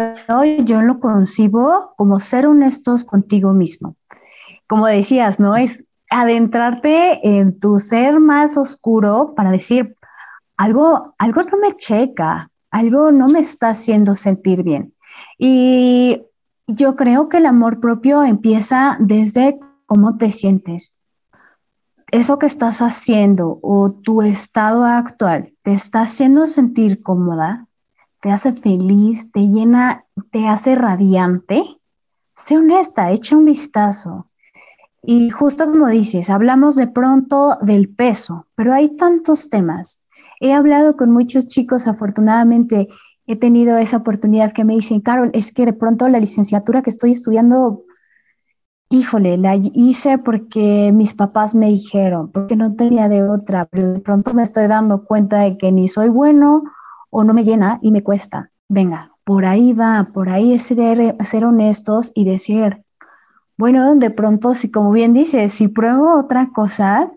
yo 0.65 0.81
lo 0.81 0.99
concibo 0.99 1.93
como 1.95 2.19
ser 2.19 2.45
honestos 2.45 3.05
contigo 3.05 3.53
mismo. 3.53 3.95
Como 4.67 4.85
decías, 4.85 5.39
¿no? 5.39 5.55
Es 5.55 5.85
adentrarte 6.09 7.21
en 7.23 7.57
tu 7.57 7.79
ser 7.79 8.19
más 8.19 8.57
oscuro 8.57 9.33
para 9.35 9.51
decir, 9.51 9.95
algo, 10.57 11.15
algo 11.17 11.43
no 11.43 11.57
me 11.57 11.75
checa, 11.77 12.51
algo 12.71 13.13
no 13.13 13.27
me 13.27 13.39
está 13.39 13.69
haciendo 13.69 14.15
sentir 14.15 14.63
bien. 14.63 14.93
Y 15.37 16.23
yo 16.67 16.97
creo 16.97 17.29
que 17.29 17.37
el 17.37 17.45
amor 17.45 17.79
propio 17.79 18.23
empieza 18.23 18.97
desde 18.99 19.57
cómo 19.87 20.17
te 20.17 20.29
sientes. 20.29 20.93
Eso 22.11 22.37
que 22.37 22.45
estás 22.45 22.81
haciendo 22.81 23.59
o 23.63 23.91
tu 23.91 24.21
estado 24.21 24.85
actual 24.85 25.53
te 25.63 25.73
está 25.73 26.01
haciendo 26.01 26.45
sentir 26.45 27.01
cómoda, 27.01 27.67
te 28.21 28.31
hace 28.31 28.53
feliz, 28.53 29.31
te 29.31 29.47
llena, 29.47 30.05
te 30.31 30.47
hace 30.47 30.75
radiante. 30.75 31.63
Sé 32.35 32.57
honesta, 32.57 33.11
echa 33.11 33.35
un 33.35 33.45
vistazo. 33.45 34.27
Y 35.03 35.29
justo 35.29 35.65
como 35.65 35.87
dices, 35.87 36.29
hablamos 36.29 36.75
de 36.75 36.87
pronto 36.87 37.57
del 37.61 37.89
peso, 37.89 38.45
pero 38.55 38.73
hay 38.73 38.95
tantos 38.95 39.49
temas. 39.49 40.01
He 40.39 40.53
hablado 40.53 40.95
con 40.97 41.11
muchos 41.11 41.47
chicos, 41.47 41.87
afortunadamente 41.87 42.87
he 43.25 43.35
tenido 43.35 43.77
esa 43.77 43.97
oportunidad 43.97 44.53
que 44.53 44.63
me 44.63 44.75
dicen, 44.75 45.01
Carol, 45.01 45.31
es 45.33 45.51
que 45.51 45.65
de 45.65 45.73
pronto 45.73 46.07
la 46.07 46.19
licenciatura 46.19 46.81
que 46.81 46.89
estoy 46.89 47.11
estudiando 47.11 47.83
Híjole, 48.89 49.37
la 49.37 49.55
hice 49.55 50.17
porque 50.17 50.91
mis 50.93 51.13
papás 51.13 51.53
me 51.53 51.67
dijeron, 51.67 52.31
porque 52.31 52.55
no 52.55 52.73
tenía 52.75 53.09
de 53.09 53.27
otra, 53.27 53.65
pero 53.65 53.91
de 53.91 53.99
pronto 53.99 54.33
me 54.33 54.43
estoy 54.43 54.67
dando 54.67 55.03
cuenta 55.03 55.39
de 55.39 55.57
que 55.57 55.73
ni 55.73 55.89
soy 55.89 56.07
bueno 56.07 56.63
o 57.09 57.25
no 57.25 57.33
me 57.33 57.43
llena 57.43 57.79
y 57.81 57.91
me 57.91 58.01
cuesta. 58.01 58.49
Venga, 58.69 59.11
por 59.25 59.45
ahí 59.45 59.73
va, 59.73 60.07
por 60.13 60.29
ahí 60.29 60.53
es 60.53 60.61
ser, 60.61 61.17
ser 61.21 61.43
honestos 61.43 62.13
y 62.15 62.23
decir, 62.23 62.85
bueno, 63.57 63.93
de 63.95 64.09
pronto, 64.09 64.53
si 64.53 64.71
como 64.71 64.91
bien 64.91 65.13
dices, 65.13 65.51
si 65.51 65.67
pruebo 65.67 66.17
otra 66.17 66.51
cosa, 66.53 67.11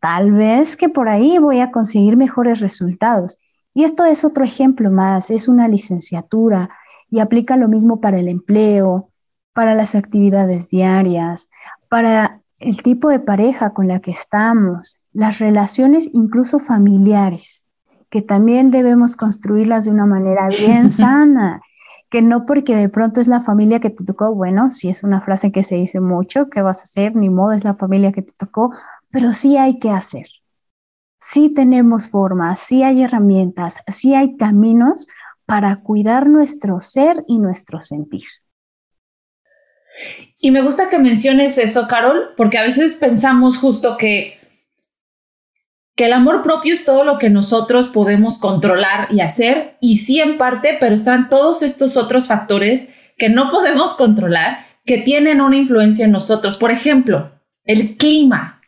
tal 0.00 0.32
vez 0.32 0.76
que 0.76 0.88
por 0.88 1.08
ahí 1.08 1.38
voy 1.38 1.60
a 1.60 1.70
conseguir 1.70 2.16
mejores 2.16 2.58
resultados. 2.58 3.38
Y 3.74 3.84
esto 3.84 4.04
es 4.04 4.24
otro 4.24 4.42
ejemplo 4.42 4.90
más, 4.90 5.30
es 5.30 5.46
una 5.46 5.68
licenciatura 5.68 6.68
y 7.10 7.20
aplica 7.20 7.56
lo 7.56 7.68
mismo 7.68 8.00
para 8.00 8.18
el 8.18 8.26
empleo, 8.26 9.06
para 9.52 9.74
las 9.74 9.94
actividades 9.94 10.68
diarias, 10.70 11.48
para 11.88 12.40
el 12.58 12.82
tipo 12.82 13.08
de 13.08 13.20
pareja 13.20 13.70
con 13.70 13.88
la 13.88 14.00
que 14.00 14.10
estamos, 14.10 14.98
las 15.12 15.38
relaciones 15.38 16.08
incluso 16.12 16.60
familiares, 16.60 17.66
que 18.10 18.22
también 18.22 18.70
debemos 18.70 19.16
construirlas 19.16 19.84
de 19.86 19.90
una 19.92 20.06
manera 20.06 20.48
bien 20.48 20.90
sana, 20.90 21.62
que 22.10 22.22
no 22.22 22.44
porque 22.44 22.76
de 22.76 22.88
pronto 22.88 23.20
es 23.20 23.28
la 23.28 23.40
familia 23.40 23.80
que 23.80 23.90
te 23.90 24.04
tocó, 24.04 24.34
bueno, 24.34 24.70
si 24.70 24.88
es 24.88 25.04
una 25.04 25.20
frase 25.20 25.52
que 25.52 25.62
se 25.62 25.76
dice 25.76 26.00
mucho, 26.00 26.50
¿qué 26.50 26.60
vas 26.60 26.80
a 26.80 26.82
hacer? 26.84 27.14
Ni 27.16 27.30
modo, 27.30 27.52
es 27.52 27.64
la 27.64 27.74
familia 27.74 28.12
que 28.12 28.22
te 28.22 28.32
tocó, 28.36 28.74
pero 29.12 29.32
sí 29.32 29.56
hay 29.56 29.78
que 29.78 29.90
hacer. 29.90 30.26
Sí 31.20 31.54
tenemos 31.54 32.08
formas, 32.08 32.58
sí 32.58 32.82
hay 32.82 33.02
herramientas, 33.02 33.80
sí 33.88 34.14
hay 34.14 34.36
caminos 34.36 35.08
para 35.46 35.76
cuidar 35.76 36.28
nuestro 36.28 36.80
ser 36.80 37.24
y 37.26 37.38
nuestro 37.38 37.80
sentir. 37.80 38.24
Y 40.38 40.50
me 40.50 40.62
gusta 40.62 40.88
que 40.88 40.98
menciones 40.98 41.58
eso, 41.58 41.86
Carol, 41.88 42.30
porque 42.36 42.58
a 42.58 42.62
veces 42.62 42.96
pensamos 42.96 43.58
justo 43.58 43.96
que, 43.96 44.38
que 45.96 46.06
el 46.06 46.12
amor 46.12 46.42
propio 46.42 46.72
es 46.72 46.84
todo 46.84 47.04
lo 47.04 47.18
que 47.18 47.28
nosotros 47.28 47.88
podemos 47.88 48.38
controlar 48.38 49.08
y 49.10 49.20
hacer, 49.20 49.76
y 49.80 49.98
sí 49.98 50.20
en 50.20 50.38
parte, 50.38 50.76
pero 50.80 50.94
están 50.94 51.28
todos 51.28 51.62
estos 51.62 51.96
otros 51.96 52.26
factores 52.26 53.00
que 53.18 53.28
no 53.28 53.50
podemos 53.50 53.94
controlar, 53.94 54.64
que 54.86 54.98
tienen 54.98 55.40
una 55.40 55.56
influencia 55.56 56.06
en 56.06 56.12
nosotros. 56.12 56.56
Por 56.56 56.70
ejemplo, 56.70 57.30
el 57.64 57.96
clima. 57.96 58.60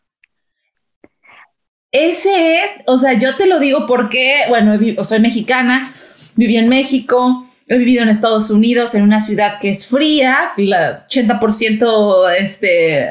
Ese 1.91 2.57
es, 2.57 2.71
o 2.87 2.99
sea, 2.99 3.15
yo 3.15 3.37
te 3.37 3.47
lo 3.47 3.59
digo 3.59 3.87
porque, 3.87 4.43
bueno, 4.49 4.79
soy 5.05 5.21
mexicana, 5.21 5.91
viví 6.37 6.57
en 6.57 6.69
México, 6.69 7.47
He 7.69 7.79
vivido 7.79 8.03
en 8.03 8.09
Estados 8.09 8.51
Unidos, 8.51 8.95
en 8.95 9.03
una 9.03 9.21
ciudad 9.21 9.59
que 9.61 9.71
es 9.71 9.87
fría, 9.87 10.53
el 10.57 10.73
80% 10.73 12.31
este, 12.39 13.03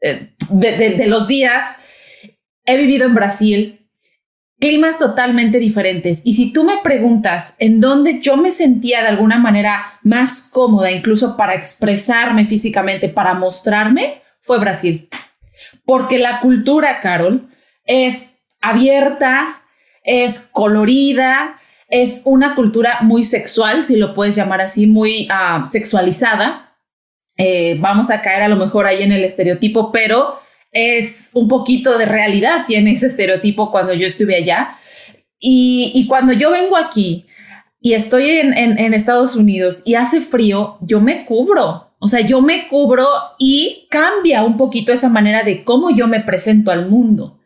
eh, 0.00 0.34
de, 0.50 0.94
de 0.96 1.06
los 1.06 1.28
días. 1.28 1.82
He 2.64 2.76
vivido 2.76 3.06
en 3.06 3.14
Brasil, 3.14 3.78
climas 4.60 4.98
totalmente 4.98 5.58
diferentes. 5.58 6.22
Y 6.24 6.34
si 6.34 6.52
tú 6.52 6.64
me 6.64 6.78
preguntas 6.82 7.56
en 7.58 7.80
dónde 7.80 8.20
yo 8.20 8.36
me 8.36 8.50
sentía 8.50 9.02
de 9.02 9.08
alguna 9.08 9.38
manera 9.38 9.84
más 10.02 10.50
cómoda, 10.52 10.90
incluso 10.90 11.36
para 11.36 11.54
expresarme 11.54 12.44
físicamente, 12.44 13.08
para 13.08 13.34
mostrarme, 13.34 14.22
fue 14.40 14.58
Brasil. 14.58 15.08
porque 15.84 16.18
la 16.18 16.40
cultura, 16.40 17.00
Carol, 17.00 17.48
es 17.84 18.40
abierta, 18.60 19.62
es 20.04 20.48
colorida, 20.52 21.58
es 21.88 22.22
una 22.26 22.54
cultura 22.54 22.98
muy 23.00 23.24
sexual, 23.24 23.84
si 23.84 23.96
lo 23.96 24.14
puedes 24.14 24.36
llamar 24.36 24.60
así, 24.60 24.86
muy 24.86 25.26
ah, 25.30 25.66
sexualizada. 25.70 26.76
Eh, 27.38 27.78
vamos 27.80 28.10
a 28.10 28.20
caer 28.20 28.42
a 28.42 28.48
lo 28.48 28.56
mejor 28.56 28.86
ahí 28.86 29.02
en 29.02 29.12
el 29.12 29.24
estereotipo, 29.24 29.90
pero 29.90 30.34
es 30.70 31.30
un 31.34 31.48
poquito 31.48 31.96
de 31.96 32.04
realidad, 32.04 32.64
tiene 32.66 32.92
ese 32.92 33.06
estereotipo 33.06 33.70
cuando 33.70 33.94
yo 33.94 34.06
estuve 34.06 34.36
allá. 34.36 34.70
Y, 35.40 36.04
cuando 36.08 36.32
yo 36.32 36.50
vengo 36.50 36.76
aquí 36.76 37.26
y 37.80 37.94
estoy 37.94 38.28
en, 38.28 38.52
en 38.52 38.92
Estados 38.92 39.36
Unidos 39.36 39.82
y 39.86 39.94
hace 39.94 40.20
frío, 40.20 40.78
yo 40.80 41.00
me 41.00 41.24
cubro. 41.24 41.94
O 42.00 42.08
sea, 42.08 42.20
yo 42.20 42.40
me 42.40 42.66
cubro 42.66 43.06
y 43.38 43.86
cambia 43.88 44.42
un 44.42 44.56
poquito 44.56 44.92
esa 44.92 45.08
manera 45.08 45.44
de 45.44 45.64
cómo 45.64 45.90
yo 45.90 46.06
me 46.08 46.20
presento 46.20 46.70
al 46.70 46.88
mundo 46.88 47.37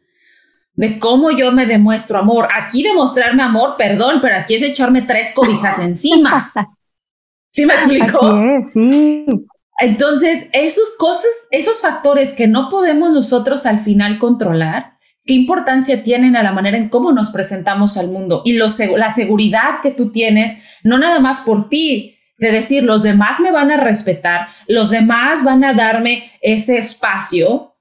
de 0.74 0.98
cómo 0.98 1.30
yo 1.30 1.52
me 1.52 1.66
demuestro 1.66 2.18
amor. 2.18 2.48
Aquí 2.54 2.82
demostrarme 2.82 3.42
amor, 3.42 3.76
perdón, 3.76 4.20
pero 4.20 4.36
aquí 4.36 4.54
es 4.54 4.62
echarme 4.62 5.02
tres 5.02 5.32
cobijas 5.34 5.78
encima. 5.78 6.52
¿Sí 7.50 7.66
me 7.66 7.74
explico? 7.74 8.60
sí. 8.62 9.26
Entonces, 9.78 10.48
esos 10.52 10.94
cosas, 10.96 11.30
esos 11.50 11.80
factores 11.80 12.34
que 12.34 12.46
no 12.46 12.68
podemos 12.68 13.12
nosotros 13.12 13.66
al 13.66 13.80
final 13.80 14.18
controlar, 14.18 14.92
¿qué 15.26 15.34
importancia 15.34 16.04
tienen 16.04 16.36
a 16.36 16.42
la 16.42 16.52
manera 16.52 16.76
en 16.76 16.88
cómo 16.88 17.10
nos 17.10 17.30
presentamos 17.30 17.96
al 17.96 18.08
mundo? 18.08 18.42
Y 18.44 18.54
lo, 18.54 18.66
la 18.96 19.12
seguridad 19.12 19.80
que 19.82 19.90
tú 19.90 20.12
tienes, 20.12 20.78
no 20.84 20.98
nada 20.98 21.18
más 21.18 21.40
por 21.40 21.68
ti, 21.68 22.16
de 22.38 22.52
decir, 22.52 22.84
los 22.84 23.02
demás 23.02 23.40
me 23.40 23.50
van 23.50 23.70
a 23.70 23.76
respetar, 23.76 24.48
los 24.68 24.90
demás 24.90 25.42
van 25.44 25.64
a 25.64 25.74
darme 25.74 26.30
ese 26.40 26.78
espacio 26.78 27.71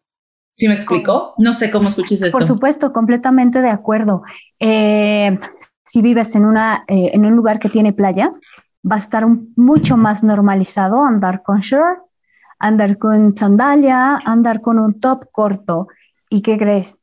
¿Sí 0.51 0.67
me 0.67 0.75
explico? 0.75 1.33
No 1.37 1.53
sé 1.53 1.71
cómo 1.71 1.89
escuches 1.89 2.21
esto. 2.21 2.37
Por 2.37 2.45
supuesto, 2.45 2.91
completamente 2.91 3.61
de 3.61 3.69
acuerdo. 3.69 4.23
Eh, 4.59 5.39
si 5.83 6.01
vives 6.01 6.35
en, 6.35 6.45
una, 6.45 6.83
eh, 6.87 7.11
en 7.13 7.25
un 7.25 7.35
lugar 7.35 7.57
que 7.57 7.69
tiene 7.69 7.93
playa, 7.93 8.31
va 8.89 8.97
a 8.97 8.99
estar 8.99 9.25
mucho 9.55 9.97
más 9.97 10.23
normalizado 10.23 11.03
andar 11.03 11.41
con 11.43 11.59
short, 11.59 11.99
andar 12.59 12.97
con 12.97 13.35
sandalia, 13.35 14.17
andar 14.25 14.61
con 14.61 14.77
un 14.77 14.99
top 14.99 15.25
corto. 15.31 15.87
¿Y 16.29 16.41
qué 16.41 16.57
crees? 16.57 16.99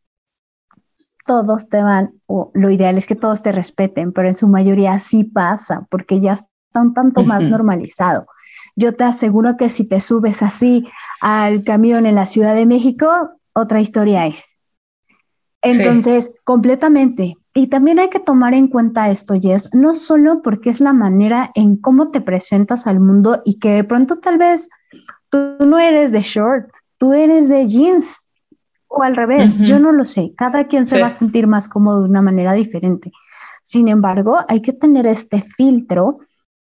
Todos 1.26 1.68
te 1.68 1.82
van, 1.82 2.14
o 2.26 2.50
lo 2.54 2.70
ideal 2.70 2.96
es 2.96 3.06
que 3.06 3.16
todos 3.16 3.42
te 3.42 3.52
respeten, 3.52 4.12
pero 4.12 4.28
en 4.28 4.34
su 4.34 4.48
mayoría 4.48 4.98
sí 4.98 5.24
pasa, 5.24 5.86
porque 5.90 6.20
ya 6.20 6.34
está 6.34 6.82
un 6.82 6.94
tanto 6.94 7.22
más 7.24 7.46
normalizado. 7.46 8.26
Yo 8.76 8.94
te 8.94 9.04
aseguro 9.04 9.56
que 9.56 9.68
si 9.68 9.84
te 9.84 10.00
subes 10.00 10.42
así 10.42 10.86
al 11.20 11.62
camión 11.64 12.06
en 12.06 12.14
la 12.14 12.26
Ciudad 12.26 12.54
de 12.54 12.64
México, 12.64 13.30
otra 13.60 13.80
historia 13.80 14.26
es. 14.26 14.56
Entonces, 15.62 16.32
completamente. 16.44 17.34
Y 17.54 17.66
también 17.66 17.98
hay 17.98 18.08
que 18.08 18.20
tomar 18.20 18.54
en 18.54 18.68
cuenta 18.68 19.10
esto, 19.10 19.34
Jess, 19.40 19.70
no 19.72 19.92
solo 19.92 20.42
porque 20.42 20.70
es 20.70 20.80
la 20.80 20.92
manera 20.92 21.50
en 21.54 21.76
cómo 21.76 22.10
te 22.10 22.20
presentas 22.20 22.86
al 22.86 23.00
mundo 23.00 23.42
y 23.44 23.58
que 23.58 23.70
de 23.70 23.84
pronto 23.84 24.18
tal 24.18 24.38
vez 24.38 24.70
tú 25.30 25.56
no 25.66 25.78
eres 25.78 26.12
de 26.12 26.20
short, 26.20 26.70
tú 26.98 27.12
eres 27.12 27.48
de 27.48 27.66
jeans 27.66 28.28
o 28.86 29.02
al 29.02 29.16
revés, 29.16 29.58
yo 29.58 29.78
no 29.78 29.92
lo 29.92 30.04
sé, 30.04 30.32
cada 30.36 30.64
quien 30.64 30.86
se 30.86 31.00
va 31.00 31.08
a 31.08 31.10
sentir 31.10 31.46
más 31.46 31.68
cómodo 31.68 32.02
de 32.02 32.08
una 32.08 32.22
manera 32.22 32.52
diferente. 32.54 33.12
Sin 33.62 33.88
embargo, 33.88 34.38
hay 34.48 34.62
que 34.62 34.72
tener 34.72 35.06
este 35.06 35.42
filtro 35.42 36.16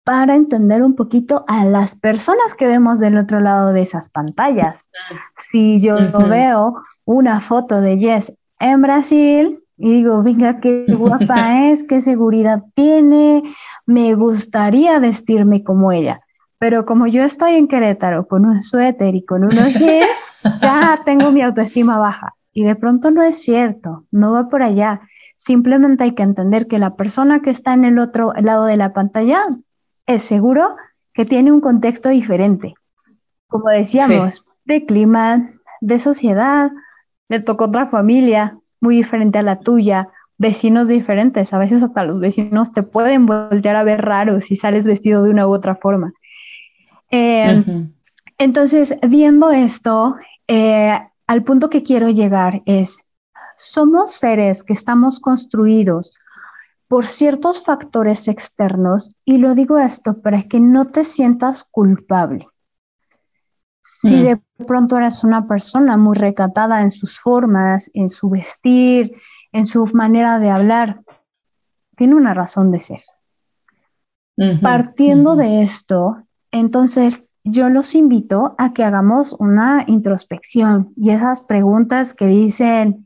para 0.06 0.36
entender 0.36 0.84
un 0.84 0.94
poquito 0.94 1.44
a 1.48 1.64
las 1.64 1.96
personas 1.96 2.54
que 2.54 2.68
vemos 2.68 3.00
del 3.00 3.18
otro 3.18 3.40
lado 3.40 3.72
de 3.72 3.80
esas 3.80 4.08
pantallas. 4.08 4.92
Si 5.36 5.80
yo 5.80 5.96
veo 6.28 6.76
una 7.04 7.40
foto 7.40 7.80
de 7.80 7.98
Jess 7.98 8.32
en 8.60 8.82
Brasil 8.82 9.64
y 9.76 9.94
digo, 9.94 10.22
venga, 10.22 10.60
qué 10.60 10.84
guapa 10.96 11.66
es, 11.70 11.82
qué 11.82 12.00
seguridad 12.00 12.62
tiene, 12.76 13.42
me 13.84 14.14
gustaría 14.14 15.00
vestirme 15.00 15.64
como 15.64 15.90
ella. 15.90 16.20
Pero 16.60 16.86
como 16.86 17.08
yo 17.08 17.24
estoy 17.24 17.56
en 17.56 17.66
Querétaro 17.66 18.28
con 18.28 18.46
un 18.46 18.62
suéter 18.62 19.16
y 19.16 19.24
con 19.24 19.42
unos 19.42 19.74
jeans, 19.76 20.06
ya 20.62 21.00
tengo 21.04 21.32
mi 21.32 21.42
autoestima 21.42 21.98
baja. 21.98 22.36
Y 22.52 22.62
de 22.62 22.76
pronto 22.76 23.10
no 23.10 23.22
es 23.22 23.42
cierto, 23.42 24.04
no 24.12 24.30
va 24.30 24.46
por 24.46 24.62
allá. 24.62 25.00
Simplemente 25.36 26.04
hay 26.04 26.12
que 26.12 26.22
entender 26.22 26.68
que 26.68 26.78
la 26.78 26.94
persona 26.94 27.40
que 27.40 27.50
está 27.50 27.74
en 27.74 27.84
el 27.84 27.98
otro 27.98 28.32
lado 28.40 28.66
de 28.66 28.76
la 28.76 28.92
pantalla 28.92 29.42
es 30.06 30.22
seguro 30.22 30.76
que 31.12 31.24
tiene 31.24 31.52
un 31.52 31.60
contexto 31.60 32.08
diferente. 32.08 32.74
Como 33.48 33.70
decíamos, 33.70 34.44
de 34.64 34.84
clima, 34.84 35.50
de 35.80 35.98
sociedad, 35.98 36.70
le 37.28 37.40
tocó 37.40 37.64
otra 37.64 37.86
familia 37.86 38.58
muy 38.80 38.96
diferente 38.96 39.38
a 39.38 39.42
la 39.42 39.58
tuya, 39.58 40.08
vecinos 40.38 40.88
diferentes, 40.88 41.54
a 41.54 41.58
veces 41.58 41.82
hasta 41.82 42.04
los 42.04 42.20
vecinos 42.20 42.72
te 42.72 42.82
pueden 42.82 43.26
voltear 43.26 43.76
a 43.76 43.84
ver 43.84 44.02
raro 44.02 44.40
si 44.40 44.54
sales 44.54 44.86
vestido 44.86 45.22
de 45.22 45.30
una 45.30 45.46
u 45.46 45.52
otra 45.52 45.74
forma. 45.74 46.12
Eh, 47.10 47.62
entonces, 48.38 48.96
viendo 49.08 49.50
esto, 49.50 50.16
eh, 50.46 50.98
al 51.26 51.42
punto 51.42 51.70
que 51.70 51.82
quiero 51.82 52.10
llegar 52.10 52.62
es, 52.66 53.00
somos 53.56 54.12
seres 54.12 54.62
que 54.62 54.74
estamos 54.74 55.20
construidos 55.20 56.12
por 56.88 57.06
ciertos 57.06 57.64
factores 57.64 58.28
externos, 58.28 59.14
y 59.24 59.38
lo 59.38 59.54
digo 59.54 59.78
esto 59.78 60.20
para 60.20 60.42
que 60.42 60.60
no 60.60 60.84
te 60.84 61.04
sientas 61.04 61.64
culpable. 61.64 62.48
Si 63.80 64.16
mm. 64.16 64.24
de 64.24 64.40
pronto 64.66 64.96
eres 64.96 65.24
una 65.24 65.46
persona 65.46 65.96
muy 65.96 66.16
recatada 66.16 66.82
en 66.82 66.92
sus 66.92 67.18
formas, 67.18 67.90
en 67.94 68.08
su 68.08 68.30
vestir, 68.30 69.16
en 69.52 69.64
su 69.64 69.86
manera 69.94 70.38
de 70.38 70.50
hablar, 70.50 71.00
tiene 71.96 72.14
una 72.14 72.34
razón 72.34 72.70
de 72.70 72.80
ser. 72.80 73.00
Partiendo 74.60 75.34
de 75.34 75.62
esto, 75.62 76.22
entonces 76.50 77.30
yo 77.42 77.70
los 77.70 77.94
invito 77.94 78.54
a 78.58 78.74
que 78.74 78.84
hagamos 78.84 79.32
una 79.38 79.84
introspección 79.86 80.92
y 80.96 81.10
esas 81.10 81.40
preguntas 81.40 82.12
que 82.12 82.26
dicen, 82.26 83.05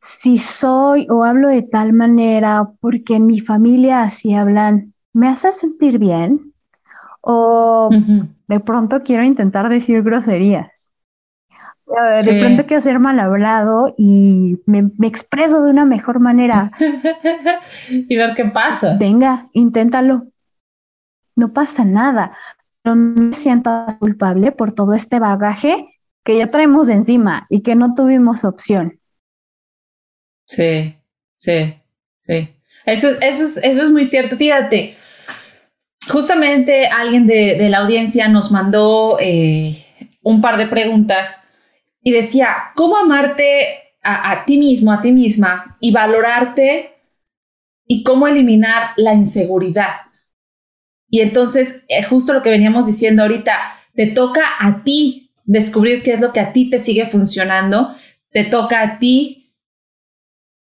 si 0.00 0.38
soy 0.38 1.06
o 1.10 1.24
hablo 1.24 1.48
de 1.48 1.62
tal 1.62 1.92
manera 1.92 2.70
porque 2.80 3.20
mi 3.20 3.40
familia 3.40 4.02
así 4.02 4.34
hablan, 4.34 4.94
¿me 5.12 5.28
hace 5.28 5.52
sentir 5.52 5.98
bien? 5.98 6.52
O 7.22 7.90
de 8.46 8.60
pronto 8.60 9.02
quiero 9.02 9.24
intentar 9.24 9.68
decir 9.68 10.02
groserías. 10.02 10.92
De 11.86 12.38
pronto 12.38 12.66
quiero 12.66 12.82
ser 12.82 12.98
mal 12.98 13.18
hablado 13.18 13.94
y 13.96 14.58
me, 14.66 14.88
expreso 15.06 15.62
de 15.62 15.70
una 15.70 15.86
mejor 15.86 16.20
manera. 16.20 16.70
y 17.88 18.14
ver 18.14 18.34
qué 18.34 18.44
pasa. 18.44 18.96
Venga, 18.98 19.48
inténtalo. 19.52 20.26
No 21.34 21.52
pasa 21.52 21.84
nada. 21.84 22.36
No 22.84 22.94
me 22.94 23.32
siento 23.32 23.70
culpable 24.00 24.52
por 24.52 24.72
todo 24.72 24.92
este 24.92 25.18
bagaje 25.18 25.88
que 26.24 26.36
ya 26.36 26.50
traemos 26.50 26.88
encima 26.88 27.46
y 27.48 27.62
que 27.62 27.74
no 27.74 27.94
tuvimos 27.94 28.44
opción. 28.44 29.00
Sí, 30.48 30.96
sí, 31.34 31.74
sí. 32.16 32.48
Eso, 32.86 33.10
eso, 33.20 33.44
es, 33.44 33.58
eso 33.58 33.82
es 33.82 33.90
muy 33.90 34.06
cierto. 34.06 34.36
Fíjate, 34.36 34.94
justamente 36.08 36.86
alguien 36.86 37.26
de, 37.26 37.68
la 37.68 37.78
audiencia 37.78 38.28
nos 38.28 38.50
mandó 38.50 39.18
eh, 39.20 39.76
un 40.22 40.40
par 40.40 40.56
de 40.56 40.66
preguntas 40.66 41.48
y 42.02 42.12
decía, 42.12 42.56
¿cómo 42.74 42.96
amarte 42.96 43.66
a, 44.02 44.44
ti 44.46 44.56
mismo, 44.56 44.90
a 44.90 45.02
ti 45.02 45.12
misma 45.12 45.76
y 45.80 45.90
valorarte 45.90 46.94
y 47.86 48.02
cómo 48.02 48.26
eliminar 48.26 48.92
la 48.96 49.12
inseguridad? 49.12 49.96
Y 51.10 51.20
entonces, 51.20 51.84
eh, 51.88 52.02
justo 52.02 52.32
lo 52.32 52.42
que 52.42 52.50
veníamos 52.50 52.86
diciendo 52.86 53.22
ahorita, 53.22 53.58
te 53.94 54.06
toca 54.06 54.44
a 54.58 54.82
ti 54.82 55.30
descubrir 55.44 56.02
qué 56.02 56.12
es 56.12 56.20
lo 56.20 56.32
que 56.32 56.40
a 56.40 56.54
ti 56.54 56.70
te 56.70 56.78
sigue 56.78 57.06
funcionando, 57.06 57.90
te 58.30 58.44
toca 58.44 58.80
a 58.80 58.98
ti 58.98 59.47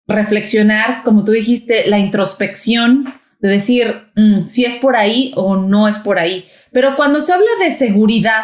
reflexionar, 0.07 1.03
como 1.05 1.25
tú 1.25 1.33
dijiste, 1.33 1.89
la 1.89 1.99
introspección, 1.99 3.13
de 3.41 3.49
decir 3.49 4.13
mm, 4.15 4.43
si 4.43 4.65
es 4.65 4.77
por 4.77 4.97
ahí 4.97 5.33
o 5.37 5.57
no 5.57 5.89
es 5.89 5.99
por 5.99 6.19
ahí. 6.19 6.47
Pero 6.71 6.97
cuando 6.97 7.21
se 7.21 7.33
habla 7.33 7.51
de 7.61 7.73
seguridad, 7.73 8.43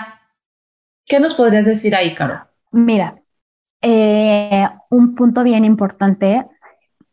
¿qué 1.07 1.21
nos 1.21 1.35
podrías 1.35 1.67
decir 1.67 1.95
ahí, 1.95 2.15
Caro? 2.15 2.47
Mira, 2.73 3.23
eh, 3.81 4.67
un 4.91 5.15
punto 5.15 5.45
bien 5.45 5.65
importante, 5.65 6.45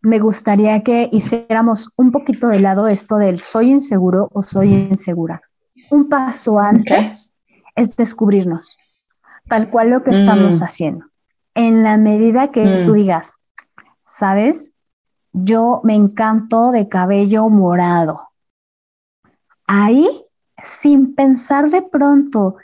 me 0.02 0.20
gustaría 0.20 0.82
que 0.82 1.10
hiciéramos 1.12 1.90
un 1.96 2.12
poquito 2.12 2.48
de 2.48 2.60
lado 2.60 2.88
esto 2.88 3.18
del 3.18 3.40
soy 3.40 3.72
inseguro 3.72 4.30
o 4.34 4.42
soy 4.42 4.74
insegura. 4.74 5.42
Un 5.92 6.10
paso 6.10 6.60
antes 6.60 7.34
es 7.76 7.96
descubrirnos, 7.96 8.78
tal 9.48 9.70
cual 9.70 9.90
lo 9.90 10.04
que 10.04 10.12
estamos 10.12 10.62
mm. 10.62 10.64
haciendo. 10.64 11.06
En 11.54 11.84
la 11.84 11.98
medida 11.98 12.52
que 12.52 12.84
tú 12.84 12.92
mm. 12.92 12.96
digas, 12.96 13.38
¿sabes? 14.18 14.74
Yo 15.34 15.82
me 15.84 15.94
encanto 15.94 16.72
de 16.72 16.88
cabello 16.88 17.50
morado. 17.50 18.30
Ahí, 19.68 20.08
sin 20.64 21.16
pensar 21.16 21.70
de 21.70 21.82
pronto 21.82 22.56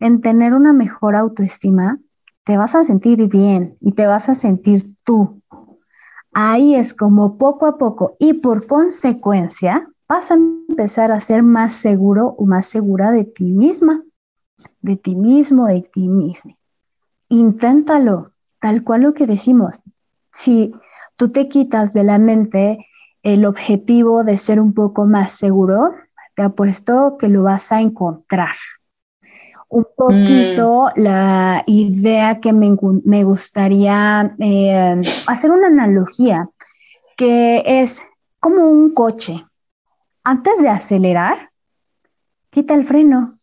en 0.00 0.20
tener 0.20 0.52
una 0.52 0.72
mejor 0.72 1.14
autoestima, 1.14 2.00
te 2.42 2.56
vas 2.56 2.74
a 2.74 2.82
sentir 2.82 3.28
bien 3.28 3.76
y 3.80 3.92
te 3.92 4.06
vas 4.06 4.28
a 4.28 4.34
sentir 4.34 4.96
tú. 5.04 5.40
Ahí 6.32 6.74
es 6.74 6.94
como 6.94 7.38
poco 7.38 7.66
a 7.66 7.78
poco 7.78 8.16
y 8.18 8.34
por 8.34 8.66
consecuencia 8.66 9.88
vas 10.08 10.32
a 10.32 10.34
empezar 10.34 11.12
a 11.12 11.20
ser 11.20 11.44
más 11.44 11.72
seguro 11.72 12.34
o 12.36 12.46
más 12.46 12.66
segura 12.66 13.12
de 13.12 13.24
ti 13.24 13.44
misma, 13.44 14.02
de 14.80 14.96
ti 14.96 15.14
mismo, 15.14 15.66
de 15.66 15.82
ti 15.82 16.08
misma. 16.08 16.56
Inténtalo, 17.28 18.32
tal 18.58 18.82
cual 18.82 19.02
lo 19.02 19.14
que 19.14 19.28
decimos. 19.28 19.84
Si 20.32 20.72
tú 21.16 21.30
te 21.30 21.48
quitas 21.48 21.92
de 21.92 22.04
la 22.04 22.18
mente 22.18 22.86
el 23.22 23.44
objetivo 23.44 24.24
de 24.24 24.38
ser 24.38 24.60
un 24.60 24.72
poco 24.72 25.04
más 25.04 25.32
seguro, 25.32 25.94
te 26.34 26.42
apuesto 26.42 27.16
que 27.18 27.28
lo 27.28 27.42
vas 27.42 27.72
a 27.72 27.80
encontrar. 27.80 28.54
Un 29.68 29.86
poquito 29.96 30.90
mm. 30.96 31.00
la 31.00 31.62
idea 31.66 32.40
que 32.40 32.52
me, 32.52 33.24
gustaría 33.24 34.34
eh, 34.40 35.00
hacer 35.26 35.50
una 35.50 35.68
analogía, 35.68 36.48
que 37.16 37.62
es 37.66 38.02
como 38.40 38.68
un 38.68 38.92
coche. 38.92 39.44
Antes 40.24 40.62
de 40.62 40.68
acelerar, 40.68 41.50
quita 42.50 42.74
el 42.74 42.84
freno. 42.84 43.39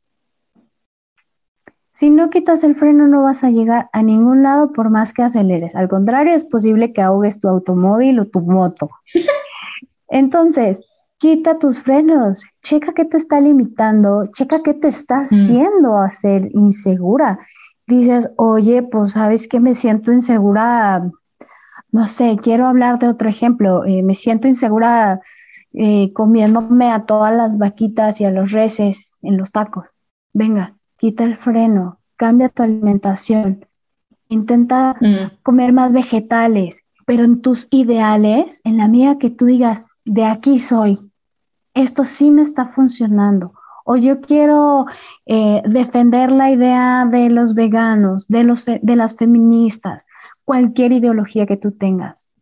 Si 1.97 2.11
no 2.11 2.29
quitas 2.29 2.63
el 2.63 2.75
freno 2.75 3.07
no 3.07 3.23
vas 3.23 3.43
a 3.43 3.49
llegar 3.49 3.89
a 3.91 4.03
ningún 4.03 4.43
lado 4.43 4.71
por 4.71 4.91
más 4.91 5.13
que 5.13 5.23
aceleres. 5.23 5.75
Al 5.75 5.89
contrario, 5.89 6.35
es 6.35 6.45
posible 6.45 6.93
que 6.93 7.01
ahogues 7.01 7.39
tu 7.39 7.47
automóvil 7.47 8.19
o 8.19 8.25
tu 8.25 8.41
moto. 8.41 8.91
Entonces, 10.07 10.79
quita 11.17 11.57
tus 11.57 11.79
frenos, 11.79 12.45
checa 12.61 12.93
qué 12.93 13.03
te 13.03 13.17
está 13.17 13.41
limitando, 13.41 14.27
checa 14.27 14.61
qué 14.61 14.75
te 14.75 14.89
está 14.89 15.21
mm. 15.21 15.23
haciendo 15.23 15.97
a 15.97 16.11
ser 16.11 16.51
insegura. 16.53 17.39
Dices, 17.87 18.29
oye, 18.37 18.83
pues 18.83 19.13
sabes 19.13 19.47
que 19.47 19.59
me 19.59 19.73
siento 19.73 20.11
insegura, 20.11 21.09
no 21.91 22.07
sé, 22.07 22.37
quiero 22.39 22.67
hablar 22.67 22.99
de 22.99 23.07
otro 23.07 23.27
ejemplo, 23.27 23.85
eh, 23.85 24.03
me 24.03 24.13
siento 24.13 24.47
insegura 24.47 25.19
eh, 25.73 26.13
comiéndome 26.13 26.91
a 26.91 27.05
todas 27.05 27.33
las 27.33 27.57
vaquitas 27.57 28.21
y 28.21 28.25
a 28.25 28.29
los 28.29 28.51
reses 28.51 29.15
en 29.23 29.35
los 29.37 29.51
tacos. 29.51 29.87
Venga, 30.31 30.76
quita 30.97 31.23
el 31.23 31.35
freno, 31.35 31.99
cambia 32.15 32.49
tu 32.49 32.63
alimentación, 32.63 33.65
intenta 34.29 34.97
mm. 34.99 35.41
comer 35.43 35.73
más 35.73 35.93
vegetales, 35.93 36.83
pero 37.05 37.23
en 37.23 37.41
tus 37.41 37.67
ideales, 37.71 38.61
en 38.65 38.77
la 38.77 38.87
medida 38.87 39.17
que 39.17 39.29
tú 39.29 39.45
digas, 39.45 39.87
de 40.03 40.25
aquí 40.25 40.59
soy, 40.59 40.99
esto 41.73 42.03
sí 42.03 42.31
me 42.31 42.41
está 42.41 42.65
funcionando, 42.65 43.53
o 43.85 43.95
yo 43.95 44.19
quiero 44.19 44.85
eh, 45.25 45.61
defender 45.65 46.31
la 46.31 46.51
idea 46.51 47.05
de 47.05 47.29
los 47.29 47.53
veganos, 47.53 48.27
de, 48.27 48.43
los 48.43 48.65
de 48.65 48.95
las 48.95 49.15
feministas, 49.15 50.07
cualquier 50.43 50.91
ideología 50.91 51.45
que 51.45 51.55
tú 51.55 51.71
tengas, 51.71 52.33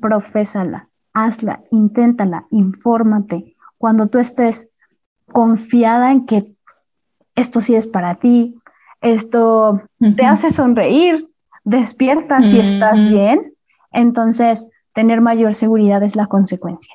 profésala, 0.00 0.88
hazla, 1.12 1.64
inténtala, 1.70 2.46
infórmate. 2.50 3.56
Cuando 3.78 4.06
tú 4.06 4.18
estés 4.18 4.68
confiada 5.32 6.12
en 6.12 6.26
que 6.26 6.55
esto 7.36 7.60
sí 7.60 7.76
es 7.76 7.86
para 7.86 8.16
ti, 8.16 8.56
esto 9.00 9.82
te 10.16 10.24
hace 10.24 10.50
sonreír, 10.50 11.28
despierta 11.64 12.42
si 12.42 12.58
estás 12.58 13.08
bien, 13.08 13.52
entonces, 13.96 14.68
tener 14.92 15.20
mayor 15.20 15.54
seguridad 15.54 16.02
es 16.02 16.16
la 16.16 16.26
consecuencia. 16.26 16.94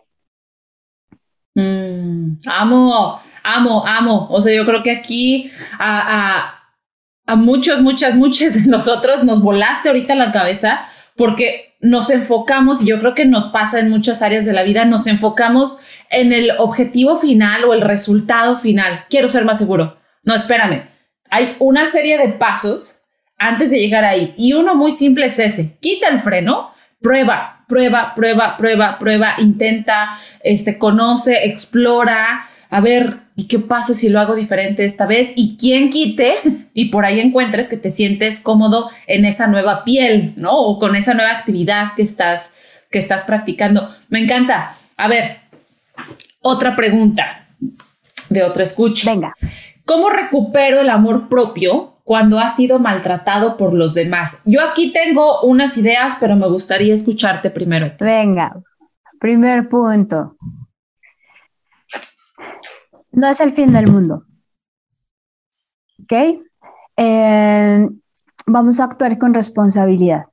Mm, 1.55 2.37
amo, 2.47 3.19
amo, 3.43 3.85
amo. 3.85 4.27
O 4.29 4.39
sea, 4.39 4.55
yo 4.55 4.65
creo 4.65 4.83
que 4.83 4.91
aquí 4.91 5.49
a, 5.79 6.53
a, 7.25 7.35
muchos, 7.35 7.81
muchas, 7.81 8.15
muchas 8.15 8.53
de 8.53 8.61
nosotros 8.61 9.23
nos 9.23 9.41
volaste 9.41 9.89
ahorita 9.89 10.15
la 10.15 10.31
cabeza 10.31 10.81
porque 11.15 11.75
nos 11.81 12.09
enfocamos, 12.11 12.83
y 12.83 12.85
yo 12.85 12.99
creo 12.99 13.15
que 13.15 13.25
nos 13.25 13.47
pasa 13.47 13.79
en 13.79 13.89
muchas 13.89 14.21
áreas 14.21 14.45
de 14.45 14.53
la 14.53 14.63
vida, 14.63 14.85
nos 14.85 15.07
enfocamos 15.07 15.83
en 16.11 16.31
el 16.31 16.51
objetivo 16.59 17.17
final 17.17 17.63
o 17.65 17.73
el 17.73 17.81
resultado 17.81 18.55
final. 18.55 19.05
Quiero 19.09 19.27
ser 19.27 19.43
más 19.43 19.57
seguro. 19.57 19.97
No, 20.23 20.35
espérame. 20.35 20.83
Hay 21.29 21.55
una 21.59 21.85
serie 21.85 22.17
de 22.17 22.29
pasos 22.29 23.03
antes 23.37 23.71
de 23.71 23.79
llegar 23.79 24.03
ahí. 24.03 24.33
Y 24.37 24.53
uno 24.53 24.75
muy 24.75 24.91
simple 24.91 25.27
es 25.27 25.39
ese. 25.39 25.77
Quita 25.79 26.07
el 26.07 26.19
freno 26.19 26.71
prueba, 27.01 27.65
prueba, 27.67 28.13
prueba, 28.15 28.57
prueba, 28.57 28.99
prueba, 28.99 29.35
intenta, 29.39 30.09
este, 30.43 30.77
conoce, 30.77 31.45
explora, 31.45 32.41
a 32.69 32.79
ver, 32.79 33.17
¿y 33.35 33.47
qué 33.47 33.59
pasa 33.59 33.93
si 33.93 34.07
lo 34.07 34.19
hago 34.21 34.33
diferente 34.33 34.85
esta 34.85 35.05
vez? 35.05 35.33
Y 35.35 35.57
quién 35.57 35.89
quite 35.89 36.35
y 36.73 36.85
por 36.85 37.03
ahí 37.03 37.19
encuentres 37.19 37.69
que 37.69 37.77
te 37.77 37.89
sientes 37.89 38.39
cómodo 38.39 38.89
en 39.07 39.25
esa 39.25 39.47
nueva 39.47 39.83
piel, 39.83 40.33
¿no? 40.37 40.55
O 40.55 40.79
con 40.79 40.95
esa 40.95 41.13
nueva 41.13 41.31
actividad 41.31 41.93
que 41.95 42.03
estás, 42.03 42.83
que 42.89 42.99
estás 42.99 43.25
practicando. 43.25 43.89
Me 44.09 44.19
encanta. 44.19 44.71
A 44.95 45.07
ver, 45.09 45.39
otra 46.39 46.75
pregunta 46.75 47.45
de 48.29 48.43
otro 48.43 48.63
escucha. 48.63 49.11
Venga. 49.11 49.35
¿Cómo 49.91 50.09
recupero 50.09 50.79
el 50.79 50.89
amor 50.89 51.27
propio 51.27 51.97
cuando 52.05 52.39
has 52.39 52.55
sido 52.55 52.79
maltratado 52.79 53.57
por 53.57 53.73
los 53.73 53.93
demás. 53.93 54.41
Yo 54.45 54.61
aquí 54.61 54.93
tengo 54.93 55.41
unas 55.41 55.77
ideas, 55.77 56.15
pero 56.17 56.37
me 56.37 56.47
gustaría 56.47 56.93
escucharte 56.93 57.51
primero. 57.51 57.91
Venga, 57.99 58.55
primer 59.19 59.67
punto. 59.67 60.37
No 63.11 63.27
es 63.27 63.41
el 63.41 63.51
fin 63.51 63.73
del 63.73 63.87
mundo. 63.87 64.23
¿Ok? 66.03 66.41
Eh, 66.95 67.89
vamos 68.45 68.79
a 68.79 68.85
actuar 68.85 69.17
con 69.17 69.33
responsabilidad. 69.33 70.23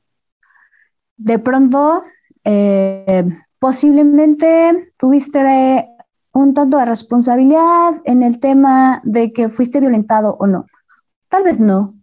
De 1.17 1.41
pronto, 1.41 2.05
eh, 2.45 3.25
posiblemente 3.59 4.93
tuviste 4.97 5.89
un 6.39 6.55
tanto 6.55 6.79
de 6.79 6.85
responsabilidad 6.85 7.95
en 8.05 8.23
el 8.23 8.39
tema 8.39 9.01
de 9.05 9.33
que 9.33 9.49
fuiste 9.49 9.81
violentado 9.81 10.37
o 10.39 10.47
no 10.47 10.67
Tal 11.29 11.45
vez 11.45 11.61
no. 11.61 11.95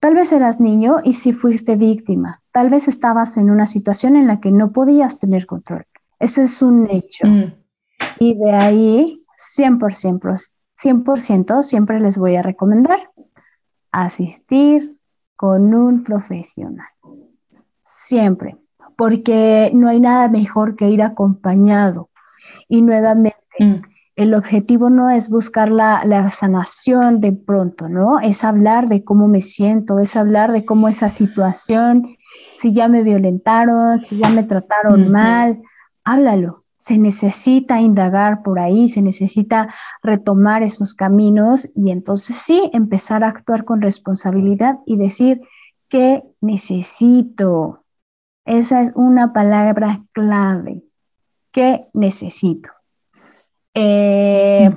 Tal 0.00 0.14
vez 0.14 0.32
eras 0.32 0.60
niño 0.60 0.96
y 1.02 1.14
sí 1.14 1.32
fuiste 1.32 1.76
víctima. 1.76 2.42
Tal 2.52 2.68
vez 2.68 2.88
estabas 2.88 3.38
en 3.38 3.50
una 3.50 3.66
situación 3.66 4.16
en 4.16 4.26
la 4.26 4.38
que 4.40 4.50
no 4.50 4.70
podías 4.72 5.18
tener 5.18 5.46
control. 5.46 5.86
Ese 6.18 6.42
es 6.42 6.60
un 6.60 6.86
hecho. 6.90 7.26
Mm. 7.26 7.54
Y 8.18 8.38
de 8.38 8.52
ahí, 8.52 9.24
100%, 9.38 10.52
100% 10.76 11.62
siempre 11.62 12.00
les 12.00 12.18
voy 12.18 12.36
a 12.36 12.42
recomendar 12.42 12.98
asistir 13.92 14.98
con 15.36 15.74
un 15.74 16.04
profesional. 16.04 16.88
Siempre. 17.82 18.58
Porque 18.96 19.70
no 19.74 19.88
hay 19.88 20.00
nada 20.00 20.28
mejor 20.28 20.76
que 20.76 20.90
ir 20.90 21.02
acompañado. 21.02 22.10
Y 22.68 22.82
nuevamente, 22.82 23.43
mm 23.58 23.94
el 24.16 24.34
objetivo 24.34 24.90
no 24.90 25.10
es 25.10 25.28
buscar 25.28 25.70
la, 25.70 26.30
sanación 26.30 27.20
de 27.20 27.32
pronto, 27.32 27.88
¿no? 27.88 28.20
Es 28.20 28.44
hablar 28.44 28.88
de 28.88 29.02
cómo 29.02 29.26
me 29.26 29.40
siento, 29.40 29.98
es 29.98 30.16
hablar 30.16 30.52
de 30.52 30.64
cómo 30.64 30.88
esa 30.88 31.08
situación, 31.08 32.16
si 32.56 32.72
ya 32.72 32.86
me 32.86 33.02
violentaron, 33.02 33.98
si 33.98 34.18
ya 34.18 34.28
me 34.30 34.44
trataron 34.44 35.10
mal, 35.10 35.62
háblalo. 36.04 36.64
Se 36.76 36.98
necesita 36.98 37.80
indagar 37.80 38.42
por 38.42 38.58
ahí, 38.58 38.88
se 38.88 39.00
necesita 39.00 39.74
retomar 40.02 40.62
esos 40.62 40.94
caminos 40.94 41.70
y 41.74 41.90
entonces 41.90 42.36
sí, 42.36 42.70
empezar 42.72 43.24
a 43.24 43.28
actuar 43.28 43.64
con 43.64 43.80
responsabilidad 43.80 44.78
y 44.84 44.98
decir, 44.98 45.40
¿qué 45.88 46.22
necesito? 46.40 47.84
Esa 48.44 48.82
es 48.82 48.92
una 48.94 49.32
palabra 49.32 50.04
clave. 50.12 50.84
¿Qué 51.50 51.80
necesito? 51.94 52.73
Eh, 53.74 54.70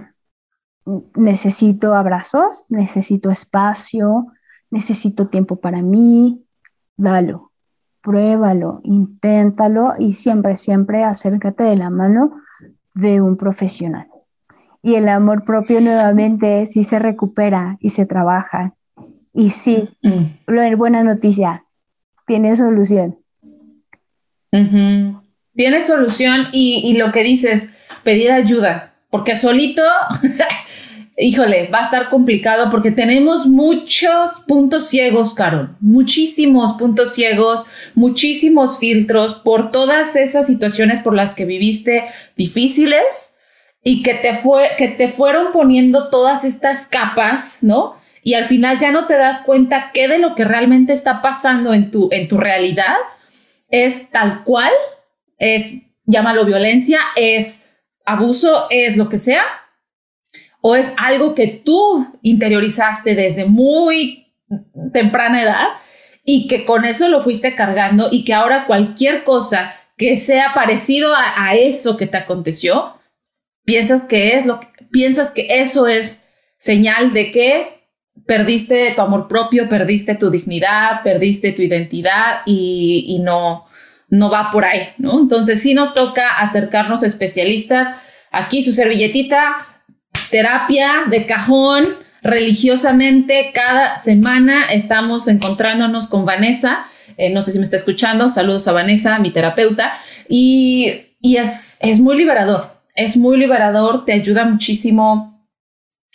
necesito 1.16 1.94
abrazos, 1.94 2.66
necesito 2.70 3.30
espacio, 3.30 4.28
necesito 4.72 5.28
tiempo 5.28 5.58
para 5.58 5.82
mí. 5.82 6.44
Dalo, 6.96 7.52
pruébalo, 8.02 8.82
inténtalo 8.84 9.94
y 10.00 10.12
siempre, 10.12 10.56
siempre 10.56 11.04
acércate 11.04 11.64
de 11.64 11.76
la 11.76 11.90
mano 11.90 12.42
de 12.94 13.22
un 13.22 13.38
profesional. 13.38 14.08
Y 14.82 14.96
el 14.96 15.10
amor 15.10 15.44
propio 15.44 15.82
nuevamente 15.82 16.66
sí 16.66 16.84
se 16.84 17.00
recupera 17.00 17.78
y 17.80 17.90
se 17.90 18.06
trabaja. 18.06 18.74
Y 19.34 19.50
sí, 19.50 19.90
mm. 20.02 20.78
buena 20.78 21.04
noticia, 21.04 21.66
tiene 22.26 22.56
solución. 22.56 23.20
Tiene 24.50 25.82
solución 25.82 26.48
y, 26.52 26.82
y 26.86 26.98
lo 26.98 27.12
que 27.12 27.24
dices, 27.24 27.84
pedir 28.04 28.32
ayuda, 28.32 28.87
porque 29.10 29.36
solito, 29.36 29.82
híjole, 31.18 31.68
va 31.68 31.80
a 31.80 31.86
estar 31.86 32.10
complicado 32.10 32.70
porque 32.70 32.92
tenemos 32.92 33.48
muchos 33.48 34.44
puntos 34.48 34.88
ciegos, 34.88 35.34
Carol, 35.34 35.76
muchísimos 35.80 36.74
puntos 36.74 37.14
ciegos, 37.14 37.66
muchísimos 37.96 38.80
filtros 38.80 39.36
por 39.36 39.72
todas 39.72 40.16
esas 40.16 40.48
situaciones 40.48 41.00
por 41.00 41.14
las 41.14 41.36
que 41.36 41.46
viviste 41.46 42.04
difíciles 42.36 43.38
y 43.84 44.04
que 44.04 44.14
te, 44.16 44.34
fue, 44.34 44.70
que 44.78 44.88
te 44.90 45.08
fueron 45.08 45.52
poniendo 45.52 46.10
todas 46.10 46.44
estas 46.44 46.88
capas, 46.88 47.60
¿no? 47.64 47.96
y 48.28 48.34
al 48.34 48.44
final 48.44 48.78
ya 48.78 48.92
no 48.92 49.08
te 49.08 49.14
das 49.14 49.46
cuenta 49.46 49.92
qué 49.94 50.10
de 50.10 50.18
lo 50.18 50.36
que 50.36 50.44
realmente 50.44 50.92
está 50.92 51.22
pasando 51.22 51.74
en 51.74 51.92
tu, 51.92 52.10
en 52.12 52.28
tu 52.28 52.38
realidad 52.38 52.98
es 53.70 54.10
tal 54.10 54.44
cual, 54.44 54.74
es, 55.38 55.84
llámalo 56.04 56.44
violencia, 56.44 57.00
es 57.16 57.67
abuso, 58.08 58.68
es 58.72 58.98
lo 58.98 59.10
que 59.10 59.20
sea, 59.20 59.44
o 60.62 60.76
es 60.76 60.94
algo 60.98 61.36
que 61.36 61.48
tú 61.48 62.08
interiorizaste 62.24 63.14
desde 63.14 63.46
muy 63.46 64.34
temprana 64.94 65.44
edad 65.44 65.68
y 66.24 66.48
que 66.48 66.66
con 66.66 66.86
eso 66.86 67.10
lo 67.10 67.22
fuiste 67.22 67.54
cargando 67.54 68.08
y 68.12 68.24
que 68.24 68.34
ahora 68.34 68.66
cualquier 68.66 69.24
cosa 69.24 69.76
que 69.98 70.16
sea 70.18 70.54
parecido 70.56 71.14
a, 71.16 71.56
eso 71.56 71.98
que 71.98 72.08
te 72.08 72.18
aconteció, 72.18 72.94
piensas 73.66 74.06
que 74.06 74.36
es 74.36 74.46
lo 74.46 74.60
que, 74.60 74.68
piensas 74.90 75.32
que 75.32 75.60
eso 75.62 75.88
es 75.88 76.30
señal 76.58 77.14
de 77.14 77.32
que 77.32 77.90
perdiste 78.26 78.94
tu 78.96 79.02
amor 79.02 79.28
propio, 79.28 79.68
perdiste 79.68 80.16
tu 80.16 80.30
dignidad, 80.30 81.04
perdiste 81.04 81.52
tu 81.52 81.62
identidad 81.62 82.42
y, 82.46 83.06
y 83.08 83.20
no, 83.20 83.66
no 84.10 84.30
va 84.30 84.52
por 84.52 84.66
ahí, 84.66 84.82
¿no? 84.98 85.20
Entonces 85.20 85.62
sí 85.62 85.74
nos 85.74 85.94
toca 85.94 86.40
acercarnos 86.40 87.04
a 87.04 87.08
especialistas. 87.08 88.28
Aquí 88.32 88.64
su 88.64 88.72
servilletita, 88.72 89.58
terapia 90.30 91.04
de 91.10 91.26
cajón, 91.26 91.86
religiosamente, 92.22 93.52
cada 93.54 93.98
semana 93.98 94.66
estamos 94.66 95.28
encontrándonos 95.28 96.08
con 96.08 96.26
Vanessa. 96.26 96.86
Eh, 97.18 97.32
no 97.32 97.42
sé 97.42 97.52
si 97.52 97.58
me 97.58 97.64
está 97.64 97.78
escuchando. 97.78 98.30
Saludos 98.30 98.68
a 98.68 98.74
Vanessa, 98.74 99.20
mi 99.20 99.32
terapeuta. 99.32 99.94
Y, 100.30 101.16
y 101.22 101.38
es, 101.38 101.78
es 101.82 102.00
muy 102.00 102.18
liberador. 102.18 102.78
Es 102.96 103.18
muy 103.18 103.38
liberador, 103.38 104.06
te 104.06 104.14
ayuda 104.14 104.46
muchísimo 104.46 105.46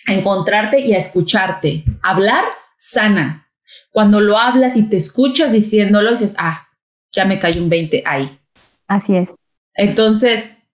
a 0.07 0.15
encontrarte 0.15 0.81
y 0.81 0.95
a 0.95 0.99
escucharte. 0.99 1.85
Hablar 2.03 2.43
sana. 2.77 3.49
Cuando 3.93 4.21
lo 4.21 4.37
hablas 4.37 4.77
y 4.77 4.89
te 4.89 4.97
escuchas 4.97 5.53
diciéndolo, 5.53 6.11
dices, 6.11 6.35
ah, 6.39 6.67
ya 7.13 7.25
me 7.25 7.39
cayó 7.39 7.63
un 7.63 7.69
20 7.69 8.03
ahí. 8.07 8.29
Así 8.89 9.17
es. 9.17 9.35
Entonces, 9.75 10.65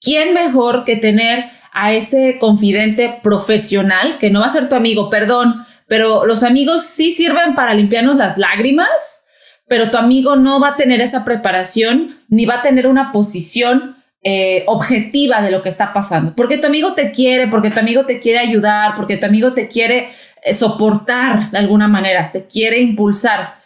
¿quién 0.00 0.34
mejor 0.34 0.84
que 0.84 0.96
tener 0.96 1.46
a 1.72 1.92
ese 1.92 2.38
confidente 2.38 3.20
profesional 3.22 4.18
que 4.18 4.30
no 4.30 4.40
va 4.40 4.46
a 4.46 4.50
ser 4.52 4.68
tu 4.68 4.74
amigo? 4.74 5.10
Perdón, 5.10 5.64
pero 5.86 6.26
los 6.26 6.42
amigos 6.42 6.84
sí 6.84 7.12
sirven 7.12 7.54
para 7.54 7.74
limpiarnos 7.74 8.16
las 8.16 8.38
lágrimas, 8.38 9.26
pero 9.66 9.90
tu 9.90 9.96
amigo 9.96 10.36
no 10.36 10.60
va 10.60 10.70
a 10.70 10.76
tener 10.76 11.00
esa 11.00 11.24
preparación 11.24 12.16
ni 12.28 12.46
va 12.46 12.56
a 12.56 12.62
tener 12.62 12.86
una 12.86 13.12
posición 13.12 13.96
eh, 14.22 14.64
objetiva 14.66 15.42
de 15.42 15.50
lo 15.50 15.62
que 15.62 15.68
está 15.68 15.92
pasando. 15.92 16.34
Porque 16.34 16.58
tu 16.58 16.66
amigo 16.66 16.94
te 16.94 17.12
quiere, 17.12 17.48
porque 17.48 17.70
tu 17.70 17.80
amigo 17.80 18.04
te 18.04 18.18
quiere 18.18 18.38
ayudar, 18.38 18.94
porque 18.96 19.16
tu 19.16 19.26
amigo 19.26 19.52
te 19.52 19.68
quiere 19.68 20.08
eh, 20.42 20.54
soportar 20.54 21.50
de 21.50 21.58
alguna 21.58 21.88
manera, 21.88 22.30
te 22.32 22.46
quiere 22.46 22.80
impulsar 22.80 23.57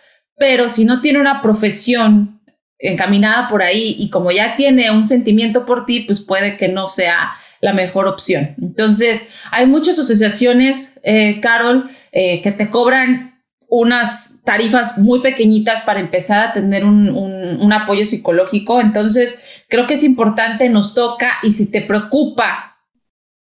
pero 0.42 0.68
si 0.68 0.84
no 0.84 1.00
tiene 1.00 1.20
una 1.20 1.40
profesión 1.40 2.40
encaminada 2.80 3.48
por 3.48 3.62
ahí 3.62 3.94
y 3.96 4.10
como 4.10 4.32
ya 4.32 4.56
tiene 4.56 4.90
un 4.90 5.06
sentimiento 5.06 5.64
por 5.64 5.86
ti, 5.86 6.00
pues 6.00 6.18
puede 6.20 6.56
que 6.56 6.66
no 6.66 6.88
sea 6.88 7.30
la 7.60 7.72
mejor 7.72 8.08
opción. 8.08 8.56
Entonces, 8.60 9.44
hay 9.52 9.66
muchas 9.66 10.00
asociaciones, 10.00 11.00
eh, 11.04 11.38
Carol, 11.40 11.84
eh, 12.10 12.42
que 12.42 12.50
te 12.50 12.70
cobran 12.70 13.40
unas 13.68 14.42
tarifas 14.44 14.98
muy 14.98 15.20
pequeñitas 15.20 15.82
para 15.82 16.00
empezar 16.00 16.48
a 16.48 16.52
tener 16.52 16.84
un, 16.84 17.08
un, 17.08 17.72
apoyo 17.72 18.04
psicológico. 18.04 18.80
Entonces, 18.80 19.62
creo 19.68 19.86
que 19.86 19.94
es 19.94 20.02
importante, 20.02 20.68
nos 20.70 20.92
toca 20.92 21.34
y 21.44 21.52
si 21.52 21.70
te 21.70 21.82
preocupa 21.82 22.80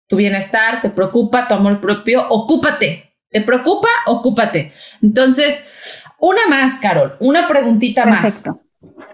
tu 0.07 0.17
bienestar, 0.17 0.83
te 0.83 0.91
preocupa 0.91 1.47
tu 1.47 1.55
amor 1.55 1.81
propio, 1.81 2.27
ocúpate. 2.29 3.11
¿Te 3.31 3.39
preocupa? 3.39 3.87
Ocúpate. 4.07 4.73
Entonces, 5.01 6.03
una 6.21 6.47
más, 6.47 6.79
Carol, 6.79 7.15
una 7.19 7.47
preguntita 7.47 8.03
Perfecto. 8.03 8.51
más. 8.51 9.05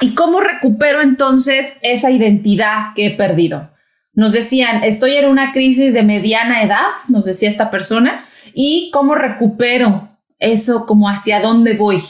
¿Y 0.00 0.14
cómo 0.14 0.40
recupero 0.40 1.02
entonces 1.02 1.78
esa 1.82 2.10
identidad 2.10 2.94
que 2.94 3.06
he 3.06 3.16
perdido? 3.16 3.70
Nos 4.14 4.32
decían, 4.32 4.82
estoy 4.84 5.16
en 5.16 5.28
una 5.28 5.52
crisis 5.52 5.92
de 5.92 6.02
mediana 6.02 6.62
edad, 6.62 6.86
nos 7.08 7.24
decía 7.24 7.50
esta 7.50 7.70
persona, 7.70 8.24
y 8.54 8.90
cómo 8.92 9.14
recupero 9.14 10.08
eso, 10.38 10.86
como 10.86 11.08
hacia 11.08 11.40
dónde 11.40 11.76
voy, 11.76 12.00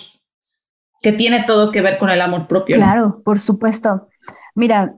que 1.03 1.13
tiene 1.13 1.45
todo 1.45 1.73
que 1.73 1.81
ver 1.81 1.99
con 1.99 2.11
el 2.11 2.21
amor 2.21 2.47
propio. 2.47 2.77
Claro, 2.77 3.23
por 3.25 3.39
supuesto. 3.39 4.09
Mira, 4.55 4.95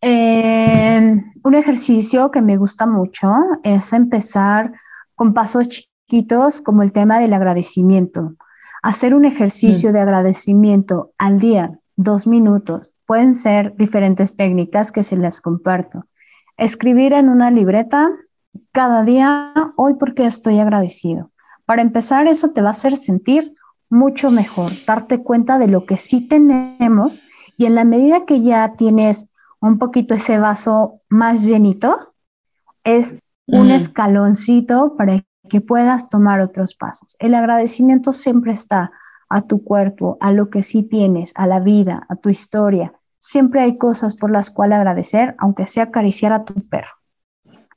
eh, 0.00 1.22
un 1.42 1.54
ejercicio 1.54 2.30
que 2.30 2.40
me 2.40 2.56
gusta 2.56 2.86
mucho 2.86 3.34
es 3.64 3.92
empezar 3.92 4.72
con 5.14 5.34
pasos 5.34 5.68
chiquitos 5.68 6.60
como 6.60 6.82
el 6.82 6.92
tema 6.92 7.18
del 7.18 7.34
agradecimiento. 7.34 8.36
Hacer 8.82 9.14
un 9.14 9.24
ejercicio 9.24 9.90
mm. 9.90 9.92
de 9.92 10.00
agradecimiento 10.00 11.12
al 11.18 11.38
día, 11.38 11.78
dos 11.96 12.26
minutos. 12.26 12.94
Pueden 13.06 13.34
ser 13.34 13.74
diferentes 13.76 14.36
técnicas 14.36 14.92
que 14.92 15.02
se 15.02 15.16
las 15.16 15.40
comparto. 15.40 16.06
Escribir 16.56 17.12
en 17.12 17.28
una 17.28 17.50
libreta 17.50 18.10
cada 18.72 19.04
día, 19.04 19.52
hoy 19.76 19.94
porque 19.94 20.24
estoy 20.24 20.58
agradecido. 20.58 21.30
Para 21.64 21.82
empezar, 21.82 22.26
eso 22.26 22.50
te 22.50 22.62
va 22.62 22.68
a 22.68 22.72
hacer 22.72 22.96
sentir 22.96 23.54
mucho 23.88 24.30
mejor, 24.30 24.70
darte 24.86 25.22
cuenta 25.22 25.58
de 25.58 25.66
lo 25.66 25.84
que 25.84 25.96
sí 25.96 26.28
tenemos 26.28 27.24
y 27.58 27.66
en 27.66 27.74
la 27.74 27.84
medida 27.84 28.24
que 28.24 28.40
ya 28.40 28.76
tienes 28.76 29.28
un 29.60 29.78
poquito 29.78 30.14
ese 30.14 30.38
vaso 30.38 31.00
más 31.08 31.44
llenito, 31.44 32.14
es 32.84 33.16
un 33.46 33.68
mm. 33.68 33.72
escaloncito 33.72 34.94
para 34.96 35.22
que 35.50 35.60
puedas 35.60 36.08
tomar 36.08 36.40
otros 36.40 36.74
pasos. 36.74 37.14
El 37.18 37.34
agradecimiento 37.34 38.12
siempre 38.12 38.52
está 38.52 38.92
a 39.28 39.42
tu 39.42 39.62
cuerpo, 39.62 40.16
a 40.20 40.32
lo 40.32 40.48
que 40.48 40.62
sí 40.62 40.82
tienes, 40.82 41.34
a 41.36 41.46
la 41.46 41.60
vida, 41.60 42.06
a 42.08 42.16
tu 42.16 42.30
historia. 42.30 42.94
Siempre 43.18 43.60
hay 43.60 43.76
cosas 43.76 44.16
por 44.16 44.30
las 44.30 44.50
cuales 44.50 44.78
agradecer, 44.78 45.34
aunque 45.38 45.66
sea 45.66 45.84
acariciar 45.84 46.32
a 46.32 46.44
tu 46.44 46.54
perro. 46.68 46.88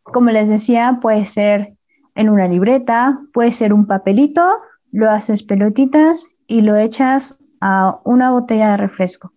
Como 0.03 0.29
les 0.29 0.47
decía, 0.47 0.99
puede 1.01 1.25
ser 1.25 1.67
en 2.15 2.29
una 2.29 2.47
libreta, 2.47 3.19
puede 3.33 3.51
ser 3.51 3.73
un 3.73 3.87
papelito, 3.87 4.47
lo 4.91 5.09
haces 5.09 5.43
pelotitas 5.43 6.31
y 6.47 6.61
lo 6.61 6.77
echas 6.77 7.39
a 7.59 7.99
una 8.05 8.31
botella 8.31 8.71
de 8.71 8.77
refresco. 8.77 9.33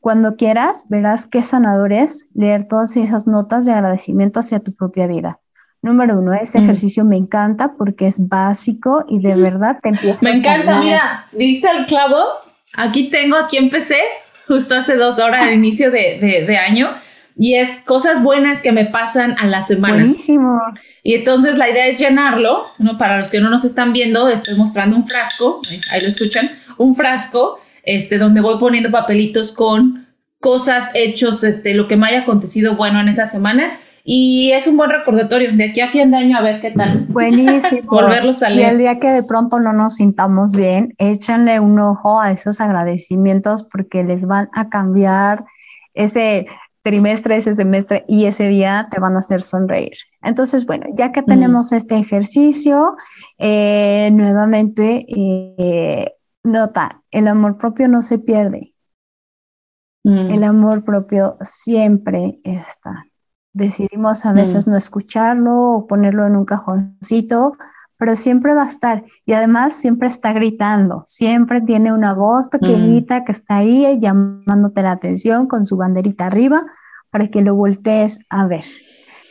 Cuando 0.00 0.36
quieras, 0.36 0.84
verás 0.88 1.26
qué 1.26 1.42
sanador 1.42 1.92
es 1.92 2.28
leer 2.34 2.66
todas 2.68 2.96
esas 2.96 3.26
notas 3.26 3.64
de 3.64 3.72
agradecimiento 3.72 4.40
hacia 4.40 4.60
tu 4.60 4.72
propia 4.72 5.06
vida. 5.06 5.40
Número 5.80 6.18
uno, 6.18 6.34
ese 6.34 6.58
ejercicio 6.58 7.04
me 7.04 7.16
encanta 7.16 7.74
porque 7.78 8.08
es 8.08 8.28
básico 8.28 9.04
y 9.08 9.20
de 9.20 9.36
verdad 9.36 9.78
te 9.80 9.90
empieza. 9.90 10.18
Me 10.22 10.32
encanta, 10.32 10.80
mira, 10.80 11.24
diste 11.32 11.68
el 11.70 11.86
clavo. 11.86 12.16
Aquí 12.76 13.08
tengo, 13.08 13.36
aquí 13.36 13.58
empecé, 13.58 14.00
justo 14.48 14.74
hace 14.74 14.96
dos 14.96 15.20
horas 15.20 15.46
al 15.46 15.54
inicio 15.54 15.92
de, 15.92 16.44
de, 16.46 16.56
año, 16.56 16.90
y 17.36 17.54
es 17.54 17.80
cosas 17.84 18.24
buenas 18.24 18.60
que 18.60 18.72
me 18.72 18.86
pasan 18.86 19.36
a 19.38 19.46
la 19.46 19.62
semana. 19.62 19.94
Buenísimo. 20.04 20.60
Y 21.04 21.14
entonces 21.14 21.58
la 21.58 21.70
idea 21.70 21.86
es 21.86 22.00
llenarlo, 22.00 22.64
¿no? 22.80 22.98
Para 22.98 23.20
los 23.20 23.30
que 23.30 23.40
no 23.40 23.48
nos 23.48 23.64
están 23.64 23.92
viendo, 23.92 24.28
estoy 24.28 24.56
mostrando 24.56 24.96
un 24.96 25.06
frasco, 25.06 25.62
ahí 25.92 26.00
lo 26.00 26.08
escuchan, 26.08 26.50
un 26.76 26.96
frasco, 26.96 27.60
este, 27.84 28.18
donde 28.18 28.40
voy 28.40 28.58
poniendo 28.58 28.90
papelitos 28.90 29.52
con 29.52 30.08
cosas, 30.40 30.90
hechos, 30.94 31.44
este, 31.44 31.74
lo 31.74 31.86
que 31.86 31.96
me 31.96 32.08
haya 32.08 32.20
acontecido 32.20 32.74
bueno 32.76 33.00
en 33.00 33.08
esa 33.08 33.26
semana 33.26 33.72
y 34.10 34.52
es 34.52 34.66
un 34.66 34.78
buen 34.78 34.88
recordatorio 34.88 35.52
de 35.52 35.64
aquí 35.64 35.82
a 35.82 35.86
fin 35.86 36.10
de 36.10 36.16
año 36.16 36.38
a 36.38 36.40
ver 36.40 36.60
qué 36.62 36.70
tal. 36.70 37.04
Buenísimo. 37.10 37.82
Volverlos 37.90 38.42
a 38.42 38.48
leer. 38.48 38.68
Y 38.68 38.70
el 38.70 38.78
día 38.78 38.98
que 38.98 39.10
de 39.10 39.22
pronto 39.22 39.60
no 39.60 39.74
nos 39.74 39.96
sintamos 39.96 40.56
bien, 40.56 40.94
échanle 40.96 41.60
un 41.60 41.78
ojo 41.78 42.18
a 42.18 42.32
esos 42.32 42.62
agradecimientos 42.62 43.64
porque 43.70 44.04
les 44.04 44.26
van 44.26 44.48
a 44.54 44.70
cambiar 44.70 45.44
ese 45.92 46.46
trimestre, 46.82 47.36
ese 47.36 47.52
semestre 47.52 48.06
y 48.08 48.24
ese 48.24 48.48
día 48.48 48.88
te 48.90 48.98
van 48.98 49.14
a 49.14 49.18
hacer 49.18 49.42
sonreír. 49.42 49.98
Entonces, 50.22 50.64
bueno, 50.64 50.86
ya 50.96 51.12
que 51.12 51.20
mm. 51.20 51.26
tenemos 51.26 51.72
este 51.72 51.98
ejercicio, 51.98 52.96
eh, 53.36 54.08
nuevamente, 54.14 55.04
eh, 55.06 56.14
nota, 56.44 57.02
el 57.10 57.28
amor 57.28 57.58
propio 57.58 57.88
no 57.88 58.00
se 58.00 58.18
pierde. 58.18 58.72
Mm. 60.02 60.30
El 60.30 60.44
amor 60.44 60.82
propio 60.82 61.36
siempre 61.42 62.40
está 62.42 63.04
decidimos 63.58 64.24
a 64.24 64.32
veces 64.32 64.66
mm. 64.66 64.70
no 64.70 64.76
escucharlo 64.76 65.60
o 65.60 65.86
ponerlo 65.86 66.26
en 66.26 66.36
un 66.36 66.44
cajoncito, 66.44 67.56
pero 67.98 68.14
siempre 68.16 68.54
va 68.54 68.62
a 68.62 68.68
estar. 68.68 69.04
Y 69.26 69.32
además 69.32 69.74
siempre 69.74 70.08
está 70.08 70.32
gritando, 70.32 71.02
siempre 71.04 71.60
tiene 71.60 71.92
una 71.92 72.14
voz 72.14 72.46
mm. 72.46 72.50
pequeñita 72.50 73.24
que 73.24 73.32
está 73.32 73.56
ahí 73.56 73.98
llamándote 74.00 74.82
la 74.82 74.92
atención 74.92 75.46
con 75.46 75.64
su 75.64 75.76
banderita 75.76 76.26
arriba 76.26 76.64
para 77.10 77.28
que 77.28 77.42
lo 77.42 77.54
voltees 77.54 78.24
a 78.30 78.46
ver. 78.46 78.64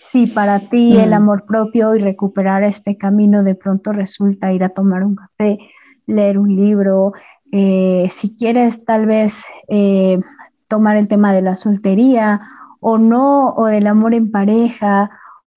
Si 0.04 0.28
para 0.28 0.60
ti 0.60 0.98
el 0.98 1.12
mm. 1.12 1.14
amor 1.14 1.46
propio 1.46 1.96
y 1.96 2.00
recuperar 2.00 2.64
este 2.64 2.98
camino 2.98 3.44
de 3.44 3.56
pronto 3.56 3.94
resulta 3.94 4.54
ir 4.54 4.64
a 4.64 4.70
tomar 4.70 5.04
un 5.04 5.16
café, 5.16 5.58
leer 6.06 6.38
un 6.38 6.56
libro, 6.56 7.14
eh, 7.52 8.08
si 8.12 8.36
quieres 8.36 8.84
tal 8.84 9.06
vez 9.06 9.46
eh, 9.70 10.20
tomar 10.68 10.98
el 10.98 11.08
tema 11.08 11.34
de 11.34 11.42
la 11.42 11.56
soltería 11.56 12.42
o 12.80 12.98
no, 12.98 13.54
o 13.56 13.66
del 13.66 13.88
amor 13.88 14.14
en 14.14 14.32
pareja, 14.32 15.10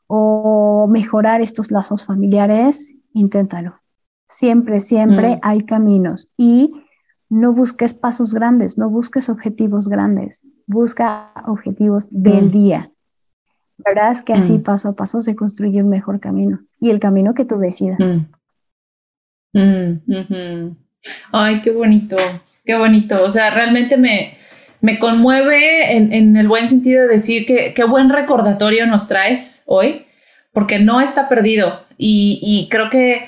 o 0.06 0.86
mejorar 0.90 1.40
estos 1.40 1.70
lazos 1.70 2.04
familiares, 2.04 2.94
inténtalo. 3.12 3.80
Siempre, 4.28 4.80
siempre 4.80 5.36
Mm. 5.36 5.38
hay 5.42 5.60
caminos 5.62 6.30
y 6.36 6.72
no 7.28 7.52
busques 7.52 7.94
pasos 7.94 8.34
grandes, 8.34 8.76
no 8.78 8.90
busques 8.90 9.28
objetivos 9.28 9.88
grandes, 9.88 10.44
busca 10.66 11.32
objetivos 11.46 12.08
del 12.10 12.46
Mm. 12.46 12.50
día. 12.50 12.90
Verás 13.78 14.22
que 14.22 14.32
así 14.34 14.58
Mm. 14.58 14.62
paso 14.62 14.88
a 14.90 14.92
paso 14.92 15.20
se 15.20 15.34
construye 15.36 15.82
un 15.82 15.88
mejor 15.88 16.20
camino 16.20 16.60
y 16.80 16.90
el 16.90 16.98
camino 16.98 17.34
que 17.34 17.44
tú 17.44 17.58
decidas. 17.58 18.28
Ay, 21.32 21.60
qué 21.62 21.70
bonito, 21.70 22.16
qué 22.64 22.76
bonito. 22.76 23.22
O 23.24 23.30
sea, 23.30 23.50
realmente 23.50 23.96
me, 23.96 24.34
me 24.80 24.98
conmueve 24.98 25.96
en, 25.96 26.12
en 26.12 26.36
el 26.36 26.48
buen 26.48 26.68
sentido 26.68 27.02
de 27.02 27.14
decir 27.14 27.46
que 27.46 27.74
qué 27.74 27.84
buen 27.84 28.08
recordatorio 28.08 28.86
nos 28.86 29.08
traes 29.08 29.64
hoy, 29.66 30.06
porque 30.52 30.78
no 30.78 31.00
está 31.00 31.28
perdido. 31.28 31.86
Y, 31.98 32.40
y 32.42 32.68
creo 32.70 32.88
que, 32.90 33.26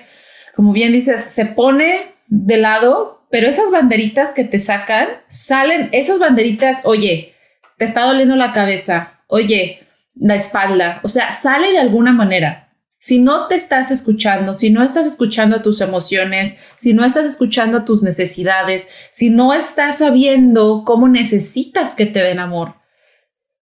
como 0.56 0.72
bien 0.72 0.92
dices, 0.92 1.22
se 1.22 1.46
pone 1.46 1.94
de 2.28 2.56
lado, 2.56 3.26
pero 3.30 3.46
esas 3.48 3.70
banderitas 3.70 4.34
que 4.34 4.44
te 4.44 4.58
sacan, 4.58 5.08
salen, 5.28 5.88
esas 5.92 6.18
banderitas, 6.18 6.86
oye, 6.86 7.34
te 7.78 7.84
está 7.84 8.02
doliendo 8.02 8.36
la 8.36 8.52
cabeza, 8.52 9.20
oye, 9.26 9.80
la 10.14 10.34
espalda, 10.34 11.00
o 11.02 11.08
sea, 11.08 11.32
sale 11.32 11.70
de 11.70 11.78
alguna 11.78 12.12
manera. 12.12 12.61
Si 13.02 13.18
no 13.18 13.48
te 13.48 13.56
estás 13.56 13.90
escuchando, 13.90 14.54
si 14.54 14.70
no 14.70 14.84
estás 14.84 15.08
escuchando 15.08 15.60
tus 15.60 15.80
emociones, 15.80 16.72
si 16.78 16.94
no 16.94 17.04
estás 17.04 17.26
escuchando 17.26 17.84
tus 17.84 18.04
necesidades, 18.04 19.08
si 19.10 19.28
no 19.28 19.52
estás 19.54 19.98
sabiendo 19.98 20.84
cómo 20.86 21.08
necesitas 21.08 21.96
que 21.96 22.06
te 22.06 22.20
den 22.20 22.38
amor, 22.38 22.76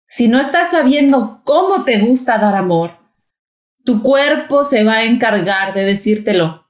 si 0.08 0.28
no 0.28 0.42
estás 0.42 0.72
sabiendo 0.72 1.42
cómo 1.44 1.84
te 1.84 2.00
gusta 2.00 2.40
dar 2.40 2.56
amor, 2.56 2.98
tu 3.86 4.02
cuerpo 4.02 4.64
se 4.64 4.84
va 4.84 4.94
a 4.94 5.04
encargar 5.04 5.76
de 5.76 5.86
decírtelo 5.86 6.68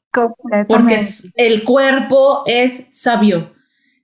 porque 0.67 0.99
el 1.37 1.63
cuerpo 1.63 2.43
es 2.47 2.89
sabio 2.91 3.53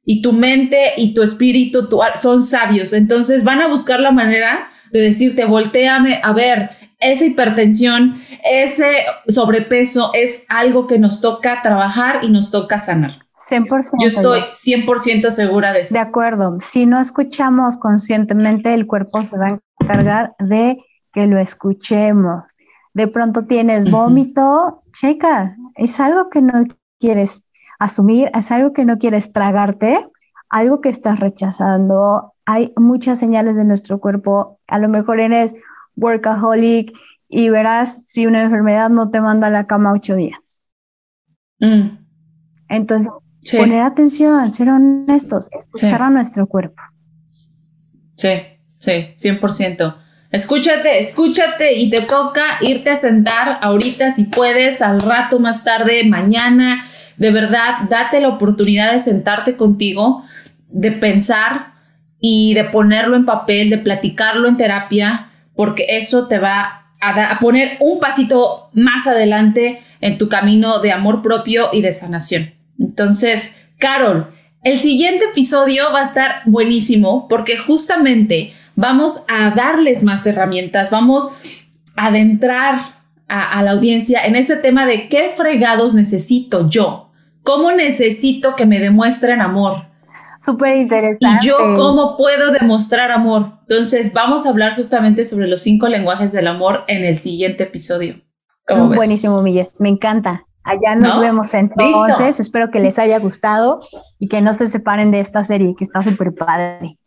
y 0.06 0.22
tu 0.22 0.32
mente 0.32 0.94
y 0.96 1.14
tu 1.14 1.22
espíritu 1.22 1.90
tu 1.90 2.00
son 2.16 2.42
sabios. 2.42 2.94
Entonces 2.94 3.44
van 3.44 3.60
a 3.60 3.68
buscar 3.68 4.00
la 4.00 4.12
manera 4.12 4.70
de 4.94 5.02
decirte, 5.02 5.44
volteame 5.44 6.22
a 6.24 6.32
ver, 6.32 6.70
esa 7.04 7.26
hipertensión, 7.26 8.16
ese 8.44 8.98
sobrepeso 9.28 10.12
es 10.14 10.46
algo 10.50 10.88
que 10.88 11.00
nos 11.00 11.22
toca 11.22 11.62
trabajar 11.62 12.24
y 12.24 12.30
nos 12.30 12.52
toca 12.52 12.80
sanar. 12.80 13.12
100%. 13.50 13.92
Yo 14.02 14.08
estoy 14.08 14.42
100% 14.52 15.30
segura 15.30 15.74
de 15.74 15.82
eso. 15.82 15.94
De 15.94 16.00
acuerdo. 16.00 16.58
Si 16.62 16.86
no 16.86 17.00
escuchamos 17.00 17.78
conscientemente, 17.78 18.74
el 18.74 18.88
cuerpo 18.88 19.24
se 19.24 19.38
va 19.38 19.48
a 19.48 19.60
encargar 19.82 20.34
de 20.40 20.78
que 21.12 21.28
lo 21.28 21.38
escuchemos. 21.38 22.46
De 22.94 23.08
pronto 23.08 23.46
tienes 23.46 23.90
vómito, 23.90 24.80
checa, 24.92 25.56
es 25.76 26.00
algo 26.00 26.30
que 26.30 26.42
no 26.42 26.64
quieres 27.00 27.44
asumir, 27.80 28.30
es 28.34 28.52
algo 28.52 28.72
que 28.72 28.86
no 28.86 28.98
quieres 28.98 29.34
tragarte, 29.34 29.98
algo 30.50 30.80
que 30.80 30.90
estás 30.90 31.20
rechazando. 31.20 32.34
Hay 32.46 32.72
muchas 32.78 33.20
señales 33.20 33.58
de 33.58 33.66
nuestro 33.66 34.00
cuerpo. 34.00 34.56
A 34.68 34.78
lo 34.78 34.90
mejor 34.90 35.20
eres 35.20 35.56
workaholic 35.96 36.94
y 37.30 37.50
verás 37.50 38.06
si 38.08 38.26
una 38.28 38.42
enfermedad 38.44 38.90
no 38.90 39.10
te 39.10 39.22
manda 39.22 39.48
a 39.48 39.50
la 39.52 39.66
cama 39.68 39.94
ocho 39.94 40.16
días. 40.16 40.64
Mm, 41.60 41.98
Entonces, 42.70 43.12
sí, 43.42 43.58
poner 43.58 43.82
atención, 43.82 44.52
ser 44.52 44.70
honestos, 44.70 45.50
escuchar 45.58 46.00
Sí. 46.00 46.04
a 46.06 46.10
nuestro 46.10 46.48
cuerpo. 46.48 46.82
sí, 48.12 48.30
sí, 48.68 49.14
100%. 49.16 49.96
Escúchate, 50.32 51.00
escúchate 51.00 51.74
y 51.78 51.90
te 51.92 52.02
toca 52.02 52.58
irte 52.62 52.90
a 52.90 52.96
sentar 52.96 53.60
ahorita 53.62 54.12
si 54.12 54.26
puedes, 54.26 54.82
al 54.82 55.02
rato 55.02 55.40
más 55.40 55.64
tarde, 55.64 56.04
mañana. 56.06 56.82
De 57.18 57.30
verdad, 57.30 57.84
date 57.90 58.20
la 58.20 58.30
oportunidad 58.30 58.94
de 58.94 59.00
sentarte 59.00 59.56
contigo, 59.58 60.24
de 60.70 60.92
pensar 60.92 61.74
y 62.20 62.56
de 62.56 62.64
ponerlo 62.64 63.16
en 63.16 63.26
papel, 63.26 63.70
de 63.70 63.78
platicarlo 63.78 64.48
en 64.48 64.58
terapia, 64.58 65.28
porque 65.56 65.86
eso 65.90 66.28
te 66.28 66.40
va 66.40 66.84
a, 67.02 67.40
poner 67.40 67.78
un 67.80 68.00
pasito 68.00 68.70
más 68.74 69.08
adelante 69.08 69.82
en 70.02 70.18
tu 70.18 70.30
camino 70.30 70.80
de 70.80 70.92
amor 70.92 71.22
propio 71.22 71.70
y 71.74 71.82
de 71.82 71.92
sanación. 71.92 72.54
Entonces, 72.80 73.68
Carol, 73.78 74.34
el 74.64 74.80
siguiente 74.80 75.26
episodio 75.26 75.92
va 75.92 76.00
a 76.00 76.04
estar 76.04 76.42
buenísimo 76.46 77.28
porque 77.28 77.58
justamente 77.58 78.54
vamos 78.76 79.26
a 79.30 79.52
darles 79.52 80.04
más 80.04 80.26
herramientas, 80.26 80.90
vamos 80.90 81.66
a 81.96 82.08
adentrar 82.08 82.80
a, 83.28 83.60
a 83.60 83.64
la 83.64 83.72
audiencia 83.72 84.26
en 84.26 84.36
este 84.36 84.56
tema 84.56 84.86
de 84.86 85.10
qué 85.10 85.30
fregados 85.36 85.94
necesito 85.96 86.70
yo, 86.70 87.12
cómo 87.44 87.72
necesito 87.74 88.56
que 88.56 88.66
me 88.66 88.80
demuestren 88.80 89.42
amor 89.42 89.93
Súper 90.44 90.76
interesante. 90.76 91.26
y 91.42 91.48
yo 91.48 91.56
cómo 91.58 92.18
puedo 92.18 92.52
demostrar 92.52 93.12
amor. 93.12 93.60
Entonces 93.62 94.12
vamos 94.12 94.46
a 94.46 94.50
hablar 94.50 94.76
justamente 94.76 95.24
sobre 95.24 95.48
los 95.48 95.62
cinco 95.62 95.88
lenguajes 95.88 96.34
del 96.34 96.48
amor 96.48 96.84
en 96.88 97.06
el 97.06 97.16
siguiente 97.16 97.64
episodio. 97.64 98.22
¿Cómo 98.68 98.90
ves? 98.90 98.98
Buenísimo, 98.98 99.42
Milles. 99.42 99.80
Me 99.80 99.88
encanta. 99.90 100.46
Allá 100.64 100.96
nos 100.96 101.16
¿No? 101.16 101.22
vemos 101.22 101.54
entonces. 101.54 102.26
Listo. 102.28 102.42
Espero 102.42 102.72
que 102.72 102.82
les 102.82 103.00
haya 103.00 103.20
gustado 103.20 103.82
y 104.20 104.28
que 104.28 104.42
no 104.42 104.54
se 104.54 104.66
separen 104.66 105.12
de 105.12 105.22
esta 105.22 105.44
serie 105.46 105.76
que 105.78 105.86
está 105.86 106.04
súper 106.04 106.34
padre. 106.34 106.98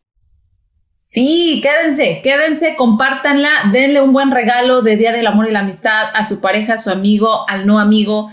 Sí, 0.98 1.60
quédense, 1.62 2.20
quédense, 2.22 2.74
compártanla, 2.74 3.50
denle 3.70 4.00
un 4.00 4.12
buen 4.12 4.30
regalo 4.30 4.82
de 4.82 4.96
Día 4.96 5.12
del 5.12 5.26
Amor 5.26 5.46
y 5.48 5.52
la 5.52 5.60
Amistad 5.60 6.06
a 6.14 6.24
su 6.24 6.40
pareja, 6.40 6.74
a 6.74 6.78
su 6.78 6.90
amigo, 6.90 7.48
al 7.48 7.66
no 7.66 7.78
amigo 7.78 8.28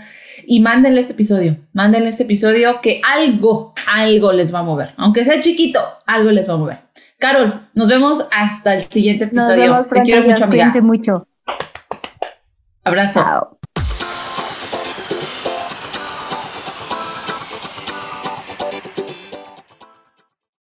y 0.46 0.60
mándenle 0.60 1.00
este 1.00 1.12
episodio, 1.14 1.56
mándenle 1.72 2.08
este 2.08 2.24
episodio 2.24 2.80
que 2.82 3.00
algo, 3.08 3.74
algo 3.92 4.32
les 4.32 4.54
va 4.54 4.60
a 4.60 4.62
mover, 4.62 4.92
aunque 4.96 5.24
sea 5.24 5.40
chiquito, 5.40 5.80
algo 6.06 6.30
les 6.30 6.48
va 6.48 6.54
a 6.54 6.58
mover. 6.58 6.78
Carol, 7.18 7.68
nos 7.74 7.88
vemos 7.88 8.28
hasta 8.36 8.74
el 8.74 8.84
siguiente 8.90 9.26
Nos 9.26 9.44
episodio. 9.46 9.62
vemos 9.70 9.82
Te 9.84 9.88
pronto. 9.88 10.04
quiero 10.04 10.22
mucho, 10.22 10.44
amiga. 10.44 10.70
Mucho. 10.82 11.26
Abrazo. 12.84 13.20
Chao. 13.20 13.58